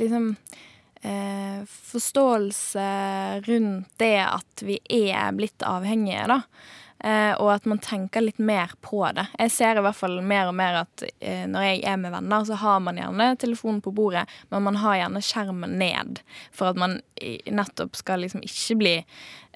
[0.00, 0.32] liksom
[1.00, 2.82] Forståelse
[3.46, 4.76] rundt det at vi
[5.08, 6.42] er blitt avhengige, da.
[7.04, 9.24] Eh, og at man tenker litt mer på det.
[9.40, 12.44] Jeg ser i hvert fall mer og mer at eh, når jeg er med venner,
[12.44, 16.20] så har man gjerne telefonen på bordet, men man har gjerne skjermen ned.
[16.52, 16.98] For at man
[17.48, 18.94] nettopp skal liksom ikke bli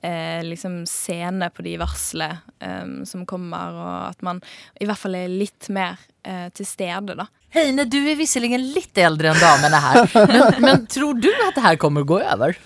[0.05, 4.43] eh, liksom seende på de varslene eh, som kommer, og at man
[4.81, 7.29] i hvert fall er litt mer eh, til stede, da.
[7.55, 11.65] Heine, du er visserligen litt eldre enn damene her, men, men tror du at det
[11.69, 12.57] her kommer å gå over?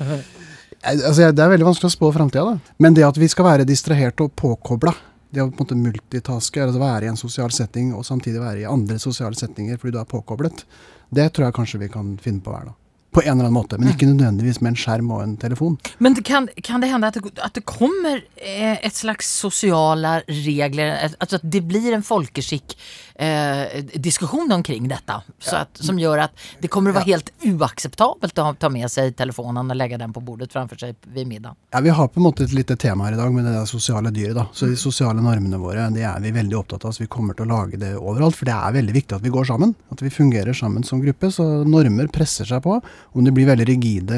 [0.79, 2.75] Altså, det er veldig vanskelig å spå framtida, da.
[2.81, 4.95] Men det at vi skal være distraherte og påkobla,
[5.29, 8.63] det å på en måte multitaske, altså være i en sosial setting og samtidig være
[8.63, 10.65] i andre sosiale settinger fordi du er påkoblet,
[11.13, 12.79] det tror jeg kanskje vi kan finne på hver dag.
[13.11, 15.79] På en eller annen måte, men ikke nødvendigvis med en skjerm og en telefon.
[15.99, 21.15] Men kan, kan det hende at det, at det kommer eh, et slags sosiale regler,
[21.17, 22.77] at det blir en folkeskikk
[23.19, 25.15] eh, diskusjon omkring dette.
[25.39, 29.17] Så att, som gjør at det kommer å være helt uakseptabelt å ta med seg
[29.19, 31.57] telefonen og legge den på bordet framfor seg ved middag.
[31.75, 33.67] Ja, Vi har på en måte et lite tema her i dag med det der
[33.67, 34.35] sosiale dyret.
[34.39, 34.47] da.
[34.53, 36.93] Så De sosiale normene våre det er vi veldig opptatt av.
[36.95, 38.37] så Vi kommer til å lage det overalt.
[38.39, 39.75] For det er veldig viktig at vi går sammen.
[39.91, 41.33] At vi fungerer sammen som gruppe.
[41.35, 42.81] Så normer presser seg på.
[43.13, 44.15] Om de blir veldig rigide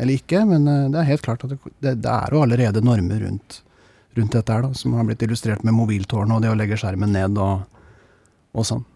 [0.00, 0.44] eller ikke.
[0.44, 3.62] Men eh, det er helt klart at det, det er jo allerede normer rundt,
[4.18, 7.14] rundt dette her da, som har blitt illustrert med mobiltårnet og det å legge skjermen
[7.14, 7.38] ned.
[7.38, 7.62] og
[8.54, 8.86] og sånn.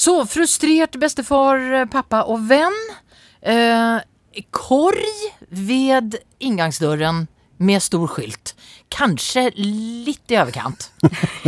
[0.00, 2.78] Så frustrert bestefar, pappa og venn.
[3.40, 3.98] Eh,
[4.54, 7.26] korg ved inngangsdøren
[7.60, 8.54] med stor skylt.
[8.90, 10.88] Kanskje litt i overkant.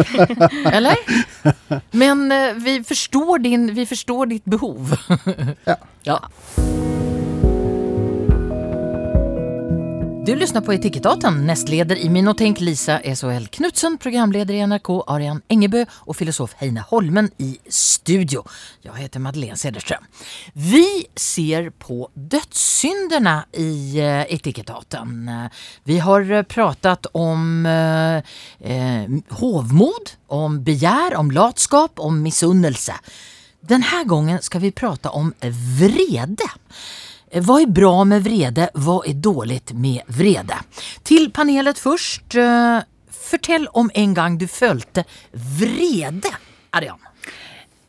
[0.76, 1.00] Eller?
[1.96, 4.92] Men eh, vi, forstår din, vi forstår ditt behov.
[5.70, 5.80] ja.
[6.04, 6.20] ja.
[10.26, 11.46] Du lyssnar på Etikettaten.
[11.46, 13.46] Nästleder i Min Lisa S.O.L.
[13.46, 18.44] Knutsen, programledare i NRK Arian Engebø och filosof Heine Holmen i studio.
[18.80, 20.04] Jag heter Madeleine Cederström.
[20.52, 25.30] Vi ser på dödssynderna i eh, Etikettaten.
[25.84, 28.16] Vi har eh, pratat om eh,
[28.72, 32.94] eh, hovmod, om begär, om latskap, om missunnelse.
[33.60, 35.34] Den här gången ska vi prata om
[35.78, 36.44] vrede.
[37.34, 38.70] Vad är bra med vrede?
[38.74, 40.54] Vad är dåligt med vrede?
[41.02, 42.34] Til panelet först.
[42.34, 42.78] eh,
[43.30, 46.28] Fortell om en gang du følte vrede,
[46.70, 46.98] Arian.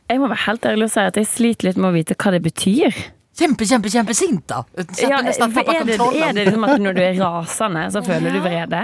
[0.07, 2.31] Jeg må være helt ærlig og si at jeg sliter litt med å vite hva
[2.31, 2.95] det betyr.
[3.39, 4.61] Kjempe, kjempe, kjempesint, da.
[4.77, 5.33] Ja, er,
[5.83, 8.83] det, er det liksom at når du er rasende, så føler du vrede?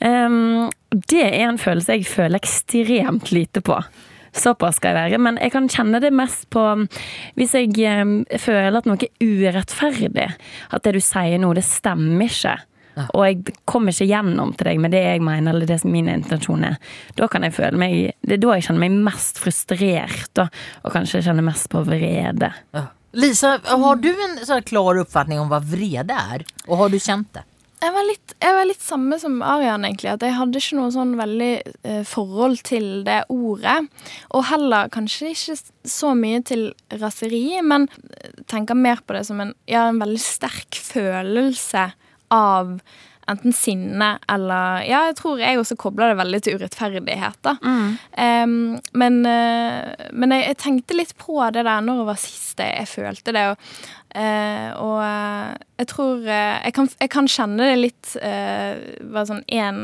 [0.00, 3.76] Um, det er en følelse jeg føler ekstremt lite på.
[4.32, 5.22] Såpass skal jeg være.
[5.22, 6.64] Men jeg kan kjenne det mest på
[7.38, 7.72] hvis jeg
[8.02, 10.28] um, føler at noe er urettferdig.
[10.72, 12.56] At det du sier nå, det stemmer ikke.
[13.16, 16.10] Og jeg kommer ikke gjennom til deg med det jeg mener, eller det som min
[16.12, 16.80] intensjon er.
[17.16, 20.96] Da kan jeg føle meg Det er da jeg kjenner meg mest frustrert, og, og
[20.96, 22.52] kanskje kjenner mest på vrede.
[22.76, 22.88] Ja.
[23.12, 26.44] Lisa, har du en sånn klar oppfatning om hva vrede er?
[26.64, 27.44] Og har du kjent det?
[27.82, 30.12] Jeg var, litt, jeg var litt samme som Arian, egentlig.
[30.12, 31.50] At jeg hadde ikke noe sånn veldig
[31.82, 33.78] eh, forhold til det ordet.
[34.30, 35.56] Og heller kanskje ikke
[35.90, 36.68] så mye til
[37.02, 37.88] raseri, men
[38.50, 41.88] tenker mer på det som en, ja, en veldig sterk følelse
[42.32, 42.76] av
[43.30, 47.56] enten sinne eller Ja, jeg tror jeg også kobla det veldig til urettferdighet, da.
[48.18, 52.60] Em, men uh, men jeg, jeg tenkte litt på det der når det var sist
[52.60, 53.44] jeg, jeg følte det.
[53.52, 53.70] Og,
[54.16, 59.80] uh, og uh, jeg tror jeg, kan, jeg kan kjenne det litt Bare sånn en,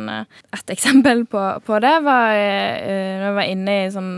[0.54, 4.12] Et eksempel på, på det var uh, jeg var inne i sånn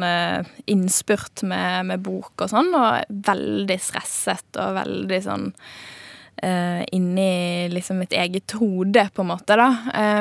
[0.71, 5.49] innspurt med, med bok og sånn, og veldig stresset og veldig sånn
[6.43, 9.69] eh, inni liksom mitt eget hode, på en måte, da.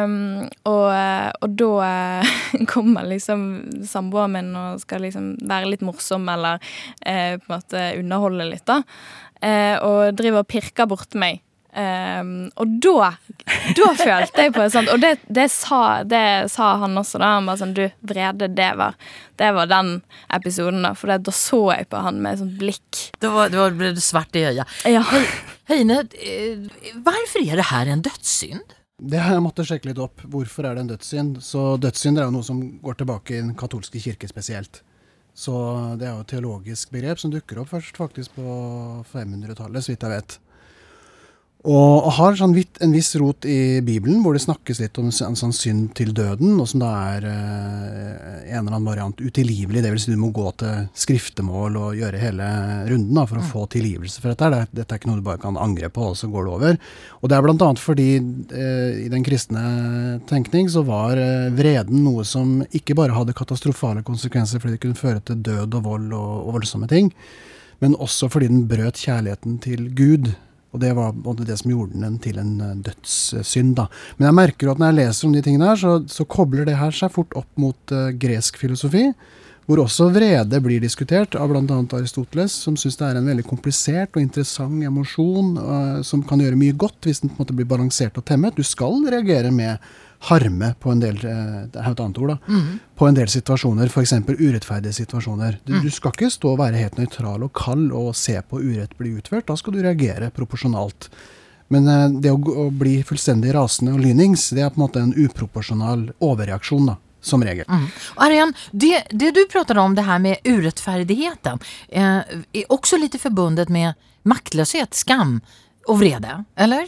[0.03, 3.43] Um, og, eh, og da eh, kommer liksom
[3.87, 6.59] samboeren min og skal liksom være litt morsom eller
[7.01, 8.81] eh, på en måte underholde litt, da.
[9.41, 11.45] Eh, og driver og pirker borti meg.
[11.69, 13.11] Um, og da
[13.77, 14.71] Da følte jeg på det.
[14.73, 14.89] Sant?
[14.89, 17.35] Og det, det, sa, det sa han også, da.
[17.37, 18.97] Han bare sånn Du, Vrede, det var,
[19.37, 19.99] det var den
[20.33, 20.95] episoden, da.
[20.97, 23.03] For det, da så jeg på han med et sånt blikk.
[23.21, 24.65] Var, ble det svart i øya.
[24.89, 25.05] Ja.
[25.69, 26.65] Heine, eh,
[27.05, 28.71] hvorfor er det her en dødssynd?
[28.99, 30.23] Det har jeg måttet sjekke litt opp.
[30.25, 31.35] Hvorfor er det en dødssynd?
[31.45, 34.81] Så dødssynder er jo noe som går tilbake i den katolske kirke spesielt.
[35.37, 35.53] Så
[36.01, 38.55] det er jo et teologisk begrep som dukker opp først faktisk på
[39.13, 40.39] 500-tallet, så vidt jeg vet.
[41.67, 45.35] Og, har sånn vidt, en viss rot i Bibelen, hvor det snakkes litt om en
[45.35, 49.83] sånn synd til døden, og som da er eh, en eller annen variant utilgivelig.
[49.83, 52.47] Det vil si du må gå til skriftemål og gjøre hele
[52.87, 54.53] runden da, for å få tilgivelse for dette.
[54.55, 56.81] Det, dette er ikke noe du bare kan angre på, og så går det over.
[57.19, 57.71] Og det er bl.a.
[57.83, 59.67] fordi eh, i den kristne
[60.31, 65.03] tenkning så var eh, vreden noe som ikke bare hadde katastrofale konsekvenser fordi det kunne
[65.03, 67.11] føre til død og vold og, og voldsomme ting,
[67.83, 70.37] men også fordi den brøt kjærligheten til Gud.
[70.69, 73.75] Og det var det som gjorde den til en eh, dødssynd.
[73.79, 73.87] da.
[74.17, 76.77] Men jeg merker at når jeg leser om de tingene her, så, så kobler det
[76.77, 79.07] her seg fort opp mot uh, gresk filosofi.
[79.69, 81.79] Hvor også vrede blir diskutert av bl.a.
[81.97, 86.57] Aristoteles, som syns det er en veldig komplisert og interessant emosjon uh, som kan gjøre
[86.57, 88.57] mye godt hvis den på en måte blir balansert og temmet.
[88.57, 89.81] Du skal reagere med
[90.19, 92.37] harme på en del eh, det er et annet ord da,
[92.99, 94.13] på en del situasjoner, f.eks.
[94.27, 95.59] urettferdige situasjoner.
[95.63, 98.97] Du, du skal ikke stå og være helt nøytral og kald og se på urett
[98.99, 99.47] bli utført.
[99.47, 101.09] Da skal du reagere proporsjonalt.
[101.71, 105.05] Men eh, det å, å bli fullstendig rasende og lynings, det er på en måte
[105.05, 106.99] en uproporsjonal overreaksjon, da.
[107.21, 107.65] Som regel.
[108.23, 111.59] Arian, det, det du pratade om, det här med urettferdigheten,
[111.89, 112.21] eh,
[112.53, 115.41] er også litt förbundet med maktløshet, skam
[115.89, 116.85] och vrede, eller?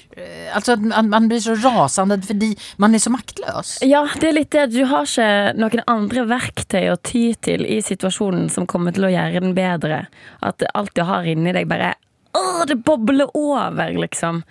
[0.54, 3.80] Altså at man, blir så rasende fordi man er så maktløs.
[3.82, 7.80] Ja, det er litt det du har ikke noen andre verktøy å ty til i
[7.82, 10.04] situasjonen som kommer til å gjøre den bedre.
[10.45, 11.95] At alt du har inni deg bare
[12.38, 14.43] Åh, det bobler over, liksom.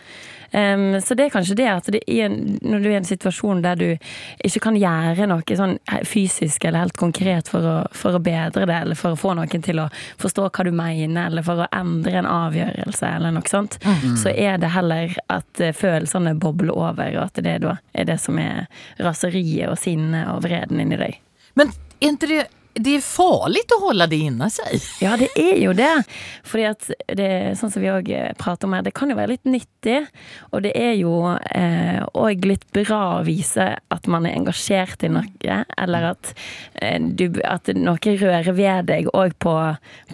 [0.53, 3.07] Um, så det er kanskje det at det er en, når du er i en
[3.07, 3.87] situasjon der du
[4.43, 5.77] ikke kan gjøre noe sånn
[6.11, 9.63] fysisk eller helt konkret for å, for å bedre det, eller for å få noen
[9.63, 9.87] til å
[10.19, 13.79] forstå hva du mener, eller for å endre en avgjørelse, eller noe sånt,
[14.19, 18.19] så er det heller at eh, følelsene bobler over, og at det da er det
[18.19, 18.67] som er
[18.99, 21.21] raseriet og sinnet og vreden inni deg.
[21.55, 21.71] Men
[22.01, 22.47] det
[22.79, 24.85] det er farlig å holde det inni seg.
[25.03, 25.91] Ja, det er jo det.
[26.47, 26.87] Fordi at
[27.19, 30.05] det, sånn som vi òg prater om her, det kan jo være litt nyttig.
[30.55, 35.11] Og det er jo òg eh, litt bra å vise at man er engasjert i
[35.13, 36.33] noe, eller at,
[36.79, 39.57] eh, du, at noe rører ved deg òg på,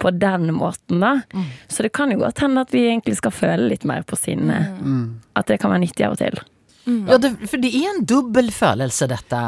[0.01, 1.19] på, den måten, da.
[1.37, 1.47] Mm.
[1.69, 4.81] Så det kan jo godt hende at vi egentlig skal føle litt mer på sinnet.
[4.81, 5.19] Mm.
[5.37, 6.41] At det kan være nyttig av og til.
[6.87, 7.03] Mm.
[7.05, 9.41] Ja, det, for det er en dobbel følelse, dette.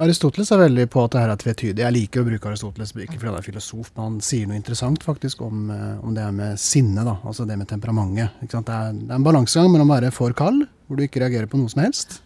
[0.00, 1.82] Aristoteles er veldig på at det her er tvetydig.
[1.82, 5.04] Jeg liker å bruke Aristoteles ikke fordi han er filosof, men han sier noe interessant
[5.04, 8.40] faktisk om, eh, om det med sinne, da, altså det med temperamentet.
[8.40, 11.50] Det er, det, er, en balansegang mellom å være for kald, hvor du ikke reagerer
[11.52, 12.22] på noe som helst,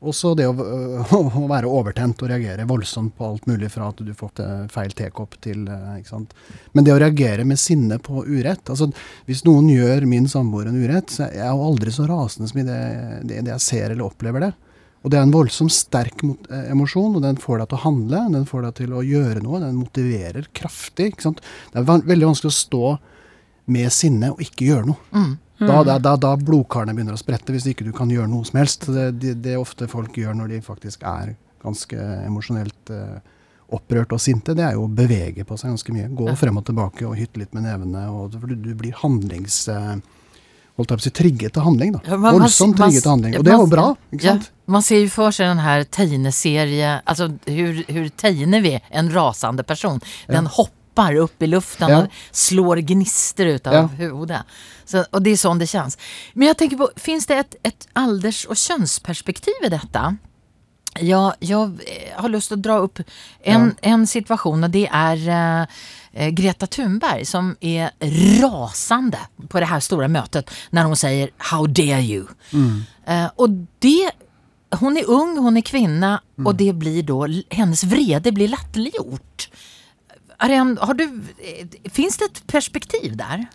[0.00, 3.88] og så det å, å, å, være overtent og reagere voldsomt på alt mulig fra
[3.92, 6.36] at du får feil tekopp til eh, ikke sant?
[6.76, 8.88] Men det å reagere med sinne på urett altså
[9.28, 12.60] Hvis noen gjør min samboer en urett, så er jeg jo aldri så rasende som
[12.60, 12.82] i det,
[13.24, 14.56] det, det jeg ser eller opplever det.
[15.00, 18.24] Og det er en voldsomt sterk eh, emosjon, og den får deg til å handle,
[18.34, 21.12] den får deg til å gjøre noe, den motiverer kraftig.
[21.12, 21.40] ikke sant?
[21.72, 22.90] Det er veldig vanskelig å stå
[23.70, 25.00] med sinne og ikke gjøre noe.
[25.14, 25.32] Mm.
[25.60, 28.60] Da, da, da, da blodkarene begynner å sprette, hvis ikke du kan gjøre noe som
[28.60, 28.86] helst.
[28.88, 33.18] Det, det, det ofte folk gjør når de faktisk er ganske emosjonelt eh,
[33.76, 36.08] opprørt og sinte, det er jo å bevege på seg ganske mye.
[36.16, 38.06] Gå frem og tilbake og hytte litt med nevene.
[38.12, 39.62] Og, du, du blir handlings...
[39.68, 40.00] Uh,
[40.80, 41.94] holdt jeg på å si, trigget til handling.
[41.96, 42.18] da.
[42.24, 43.38] Voldsomt trigget til handling.
[43.38, 43.86] Og det er jo bra.
[44.10, 44.50] ikke sant?
[44.50, 49.64] Ja, man ser jo for seg den her tegneserie Altså hvordan tegner vi en rasende
[49.66, 49.98] person?
[50.30, 50.54] Den ja.
[50.58, 54.10] hopper opp i luften og slår gnister ut av ja.
[54.10, 54.42] hodet.
[54.84, 55.96] Så, og det er sånn det kjennes.
[56.34, 60.04] Men jeg tenker på, fins det et, et alders- og kjønnsperspektiv i dette?
[60.98, 62.98] Ja, jeg har lyst til å dra opp
[63.46, 65.80] en, en situasjon, og det er uh,
[66.12, 67.90] Eh, Greta Thunberg som är
[68.40, 69.18] rasande
[69.48, 72.82] på det här stora mötet när hon säger “How dare you?” mm.
[73.06, 74.10] Eh, och det,
[74.70, 76.46] hon är ung, hon är kvinna mm.
[76.46, 79.48] och det blir då, hennes vrede blir latterliggjort.
[80.38, 83.46] har du, eh, finns det et perspektiv der?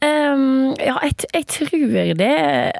[0.00, 2.32] Um, ja, jeg, jeg, tror det.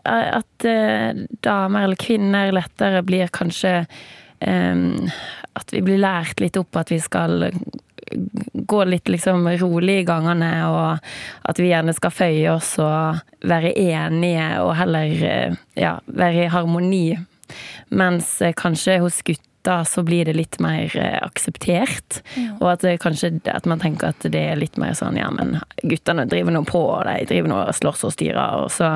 [0.08, 3.82] At uh, damer eller kvinner lettere blir kanskje
[4.40, 5.10] um,
[5.52, 7.50] At vi blir lært litt opp at vi skal
[8.52, 11.10] gå litt liksom rolig i gangene, og
[11.50, 16.50] at vi gjerne skal føye oss og være enige og heller eh, ja, være i
[16.50, 17.04] harmoni.
[17.94, 22.20] Mens eh, kanskje hos gutter da så blir det litt mer eh, akseptert.
[22.34, 22.54] Ja.
[22.61, 26.26] Og at, kanskje, at man tenker at det er litt mer sånn ja, men guttene
[26.30, 28.64] driver nå på, og de driver nå og slåss og styrer.
[28.64, 28.92] Og, så,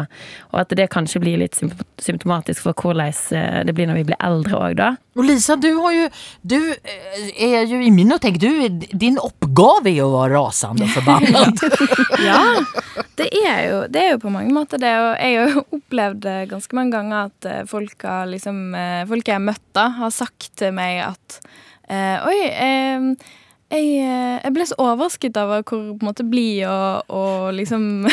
[0.52, 4.22] og at det kanskje blir litt symptomatisk for hvordan eh, det blir når vi blir
[4.24, 4.94] eldre òg, da.
[5.14, 6.06] Og Lisa, du har jo
[6.42, 8.48] Du eh, er jo i min opptenk du,
[8.92, 11.62] Din oppgave er å være rasende og forbannet.
[12.28, 12.40] ja,
[13.18, 14.90] det er, jo, det er jo på mange måter det.
[14.98, 18.66] Og jeg har jo opplevd ganske mange ganger at folk, har liksom,
[19.10, 21.40] folk jeg har møtt, har sagt til meg at
[21.84, 23.34] Oi, uh,
[23.74, 28.04] jeg, eh, jeg, ble så overrasket over hvor på en blid og, og liksom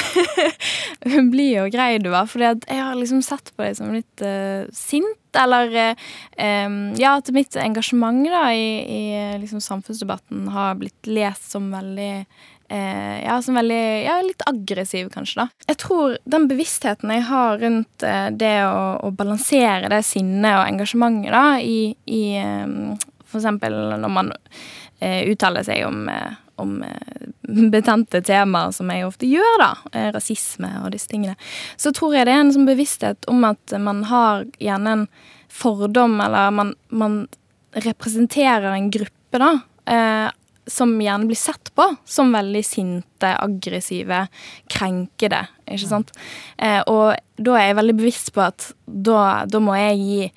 [1.33, 2.29] Blid og grei du var.
[2.29, 5.17] Fordi jeg har liksom sett på deg som litt uh, sint.
[5.39, 9.03] Eller um, ja, at mitt engasjement da i, i
[9.41, 12.11] liksom samfunnsdebatten har blitt lest som veldig
[12.71, 15.65] eh, ja, som veldig ja, litt aggressiv, kanskje, da.
[15.67, 20.67] Jeg tror den bevisstheten jeg har rundt eh, det å, å, balansere det sinnet og
[20.67, 24.33] engasjementet, da, i, i eh, For eksempel når man
[24.99, 27.30] eh, uttaler seg om, eh, om eh,
[27.73, 29.71] betente temaer, som jeg ofte gjør, da,
[30.15, 31.37] rasisme og disse tingene,
[31.79, 35.07] så tror jeg det er en sånn bevissthet om at man har gjerne en
[35.51, 37.17] fordom, eller man, man
[37.83, 39.51] representerer en gruppe, da,
[40.67, 44.25] som gjerne blir sett på som veldig sinte, aggressive,
[44.71, 45.43] krenkede.
[45.67, 46.11] Ikke sant?
[46.57, 50.31] Eh, og da er jeg veldig bevisst på at da, da må jeg gi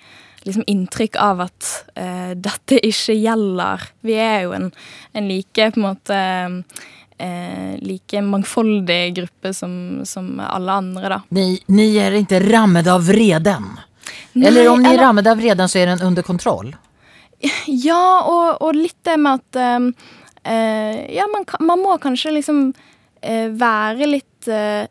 [0.44, 3.86] liksom inntrykk av at eh, dette ikke gjelder.
[4.04, 4.68] Vi er jo en,
[5.16, 6.18] en like på en måte
[7.24, 11.20] eh, like mangfoldig gruppe som, som, alle andre, da.
[11.28, 13.70] Ni, ni er ikke rammet av vreden?
[14.34, 16.74] Eller om ni er rammet av vreden, så er den under kontroll?
[17.68, 19.90] Ja, og, og litt det med at um,
[20.48, 22.62] uh, Ja, man, man, må kanskje liksom
[23.20, 24.86] eh, være litt uh,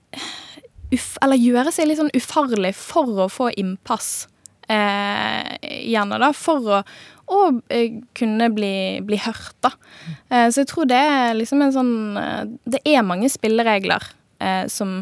[0.93, 4.27] uff, Eller gjøre seg litt sånn ufarlig for å få innpass.
[4.69, 6.29] gjerne, da.
[6.37, 6.83] For å,
[7.31, 7.39] å
[8.17, 9.71] kunne bli, bli, hørt, da.
[10.51, 11.93] så jeg tror det er liksom en sånn
[12.67, 14.03] Det er mange spilleregler
[14.67, 14.97] som,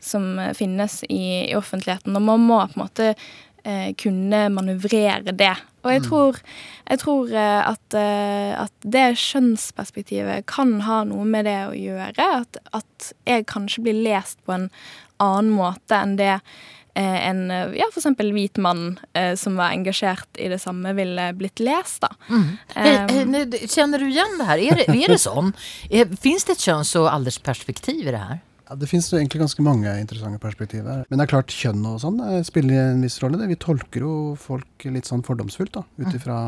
[0.00, 3.10] som finnes i, i offentligheten, og man må på en måte
[3.64, 5.54] eh, kunne manøvrere det.
[5.84, 6.06] Og jeg mm.
[6.08, 6.40] tror,
[6.90, 12.30] jeg tror eh, at, eh, at, det skjønnsperspektivet kan ha noe med det å gjøre.
[12.42, 14.68] At, at, jeg kanskje blir lest på en
[15.22, 16.42] annen måte enn det eh,
[17.02, 21.30] en eh, ja, for eksempel hvit mann eh, som var engasjert i det samme, ville
[21.38, 22.02] blitt lest.
[22.04, 22.10] da.
[22.28, 22.48] Mm.
[22.74, 23.38] Um,
[23.68, 24.64] Kjenner du igjen det her?
[24.72, 25.54] Er det, er det sånn?
[25.88, 28.40] Fins Finns det et kjønns- og aldersperspektiv i det her?
[28.68, 31.04] Ja, det finnes egentlig ganske mange interessante perspektiver.
[31.08, 33.40] Men det er klart kjønn og sånn eh, spiller en viss rolle.
[33.40, 33.48] Det.
[33.48, 35.86] Vi tolker jo folk litt sånn fordomsfullt, da.
[36.02, 36.40] Ut ifra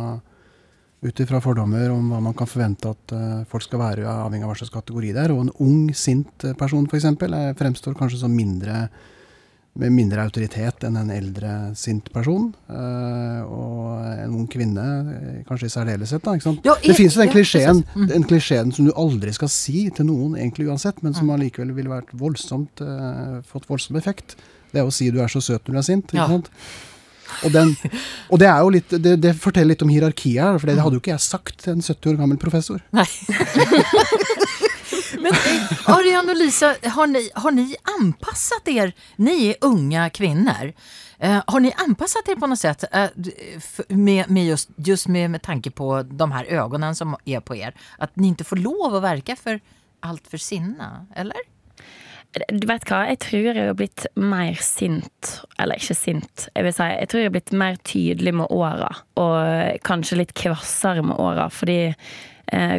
[1.00, 4.50] ut ifra fordommer om hva man kan forvente at uh, folk skal være, avhengig av
[4.50, 5.32] hva slags kategori det er.
[5.32, 7.06] Og en ung, sint eh, person f.eks.
[7.56, 8.82] fremstår kanskje som mindre
[9.78, 12.48] med mindre autoritet enn en eldre, sint person.
[12.68, 14.82] Uh, og en ung kvinne
[15.14, 16.24] eh, kanskje i særdeleshet.
[16.26, 16.34] Da?
[16.66, 18.08] Ja, det fins jo den klisjeen, ja, Mm.
[18.10, 21.88] den klisjeen som du aldri skal si til noen, egentlig uansett, men som allikevel ville
[21.92, 24.36] vært voldsomt, uh, fått voldsom effekt.
[24.72, 26.06] Det er å si du er så søt når du er sint.
[26.12, 26.26] ikke Ja.
[26.28, 26.50] sant?
[27.44, 27.74] Og, den,
[28.28, 30.98] og det er jo litt, det, det forteller litt om hierarkiet her, for det hadde
[30.98, 32.82] jo ikke jeg sagt til en 70 år gammel professor.
[32.96, 33.06] Nei.
[35.20, 35.32] Men
[35.84, 38.92] Arian Ariane och Lisa, har ni, har ni anpassat er?
[39.16, 40.74] Ni är unga kvinner.
[41.18, 43.08] Eh, har ni anpassat er på något sätt eh,
[43.88, 47.74] med, med just, just med, med tanke på de här ögonen som är på er?
[47.98, 49.60] Att ni inte får lov att verka för
[50.00, 51.36] allt för sinna, eller?
[52.30, 56.74] Du vet hva, jeg tror jeg har blitt mer sint, eller ikke sint, jeg vil
[56.76, 61.18] si, jeg tror jeg har blitt mer tydelig med åra, og kanskje litt kvassere med
[61.18, 62.76] åra, fordi eh,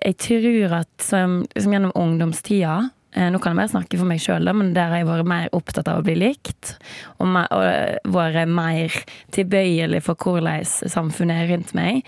[0.00, 2.78] jeg tror at som, som gjennom ungdomstida,
[3.12, 5.52] eh, nå kan jeg bare snakke for meg sjøl, men der har jeg vært mer
[5.60, 6.72] opptatt av å bli likt,
[7.18, 8.96] og, mer, og eh, vært mer
[9.36, 12.00] tilbøyelig for hvordan samfunnet er rundt meg.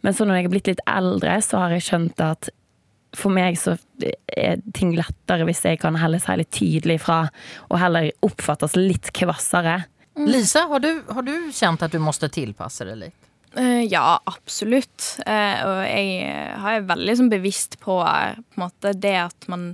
[0.00, 2.48] Men så når jeg har blitt litt eldre, så har jeg skjønt at
[3.18, 7.24] for meg så er ting lettere hvis jeg kan heller si litt tydelig fra,
[7.68, 9.80] og heller oppfattes litt kvassere.
[10.18, 13.28] Lisa, har du, har du kjent at du måtte tilpasse deg litt?
[13.56, 15.18] Eh, ja, absolutt.
[15.26, 19.48] Eh, og jeg har er veldig sånn bevisst på, eh, på en måte, det at
[19.48, 19.70] man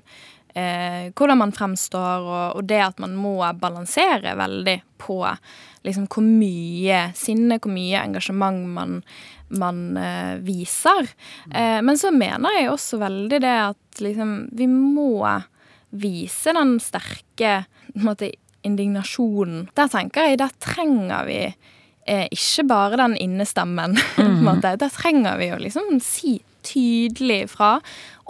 [0.55, 5.21] eh, Hvordan man fremstår, og, og det at man må balansere veldig på
[5.85, 9.01] liksom hvor mye sinne, hvor mye engasjement man,
[9.53, 11.11] man eh, viser.
[11.51, 15.21] Eh, men så mener jeg også veldig det at liksom Vi må
[15.95, 17.61] vise den sterke
[18.03, 18.33] måte,
[18.65, 19.69] indignasjonen.
[19.77, 23.99] Der tenker jeg, der trenger vi eh, ikke bare den innestemmen.
[24.17, 24.61] Mm -hmm.
[24.79, 27.77] Der trenger vi å liksom si tydelig fra.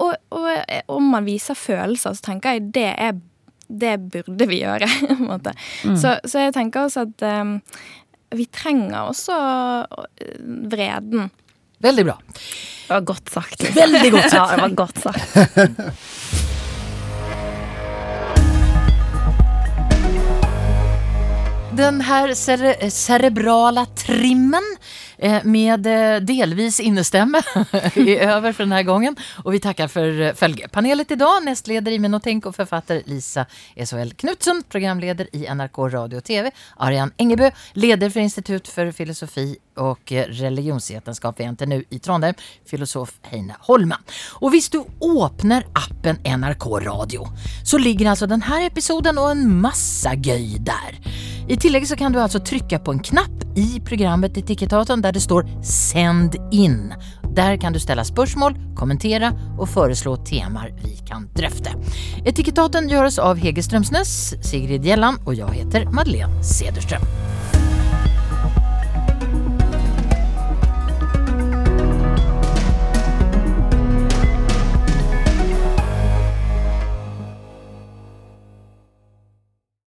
[0.03, 0.49] Og, og
[0.93, 3.15] om man viser følelser, så tenker jeg det er
[3.69, 4.89] det burde vi gjøre.
[5.09, 5.55] på en måte.
[5.83, 7.57] Så, så jeg tenker også at um,
[8.35, 9.37] vi trenger også
[10.21, 10.39] eh,
[10.71, 11.31] vreden.
[11.85, 12.17] Veldig bra.
[12.35, 13.63] Det var godt sagt.
[13.63, 13.81] Liksom.
[13.81, 14.51] Veldig godt sagt.
[14.51, 15.25] Ja, det var godt sagt.
[21.75, 24.63] Den her cere cerebrala trimmen
[25.45, 27.43] med eh, delvis innestämme
[27.95, 29.17] är över för den här gången.
[29.45, 31.45] Och vi tackar för eh, följepanelet idag.
[31.45, 33.47] Nästledare i Minotenk och författare Lisa
[33.77, 36.51] SHL Knutsson, programledare i NRK Radio och TV.
[36.77, 42.35] Arian Engebø, leder för Institut för filosofi och eh, religionsvetenskap vid NTNU i Trondheim,
[42.67, 44.03] filosof Heine Holman.
[44.33, 47.29] Och hvis du åpner appen NRK Radio
[47.65, 51.01] så ligger alltså den här episoden och en massa göj där.
[51.49, 55.15] I tillegg så kan du altså trycka på en knapp i programmet i Etikettaten der
[55.15, 56.95] det står Send in”.
[57.35, 61.75] Der kan du stille spørsmål, kommentere og foreslå temaer vi kan drøfte.
[62.25, 67.03] Etikettaten gjøres av Hege Strømsnes, Sigrid Gjelland og jeg heter Madeleine Cederström.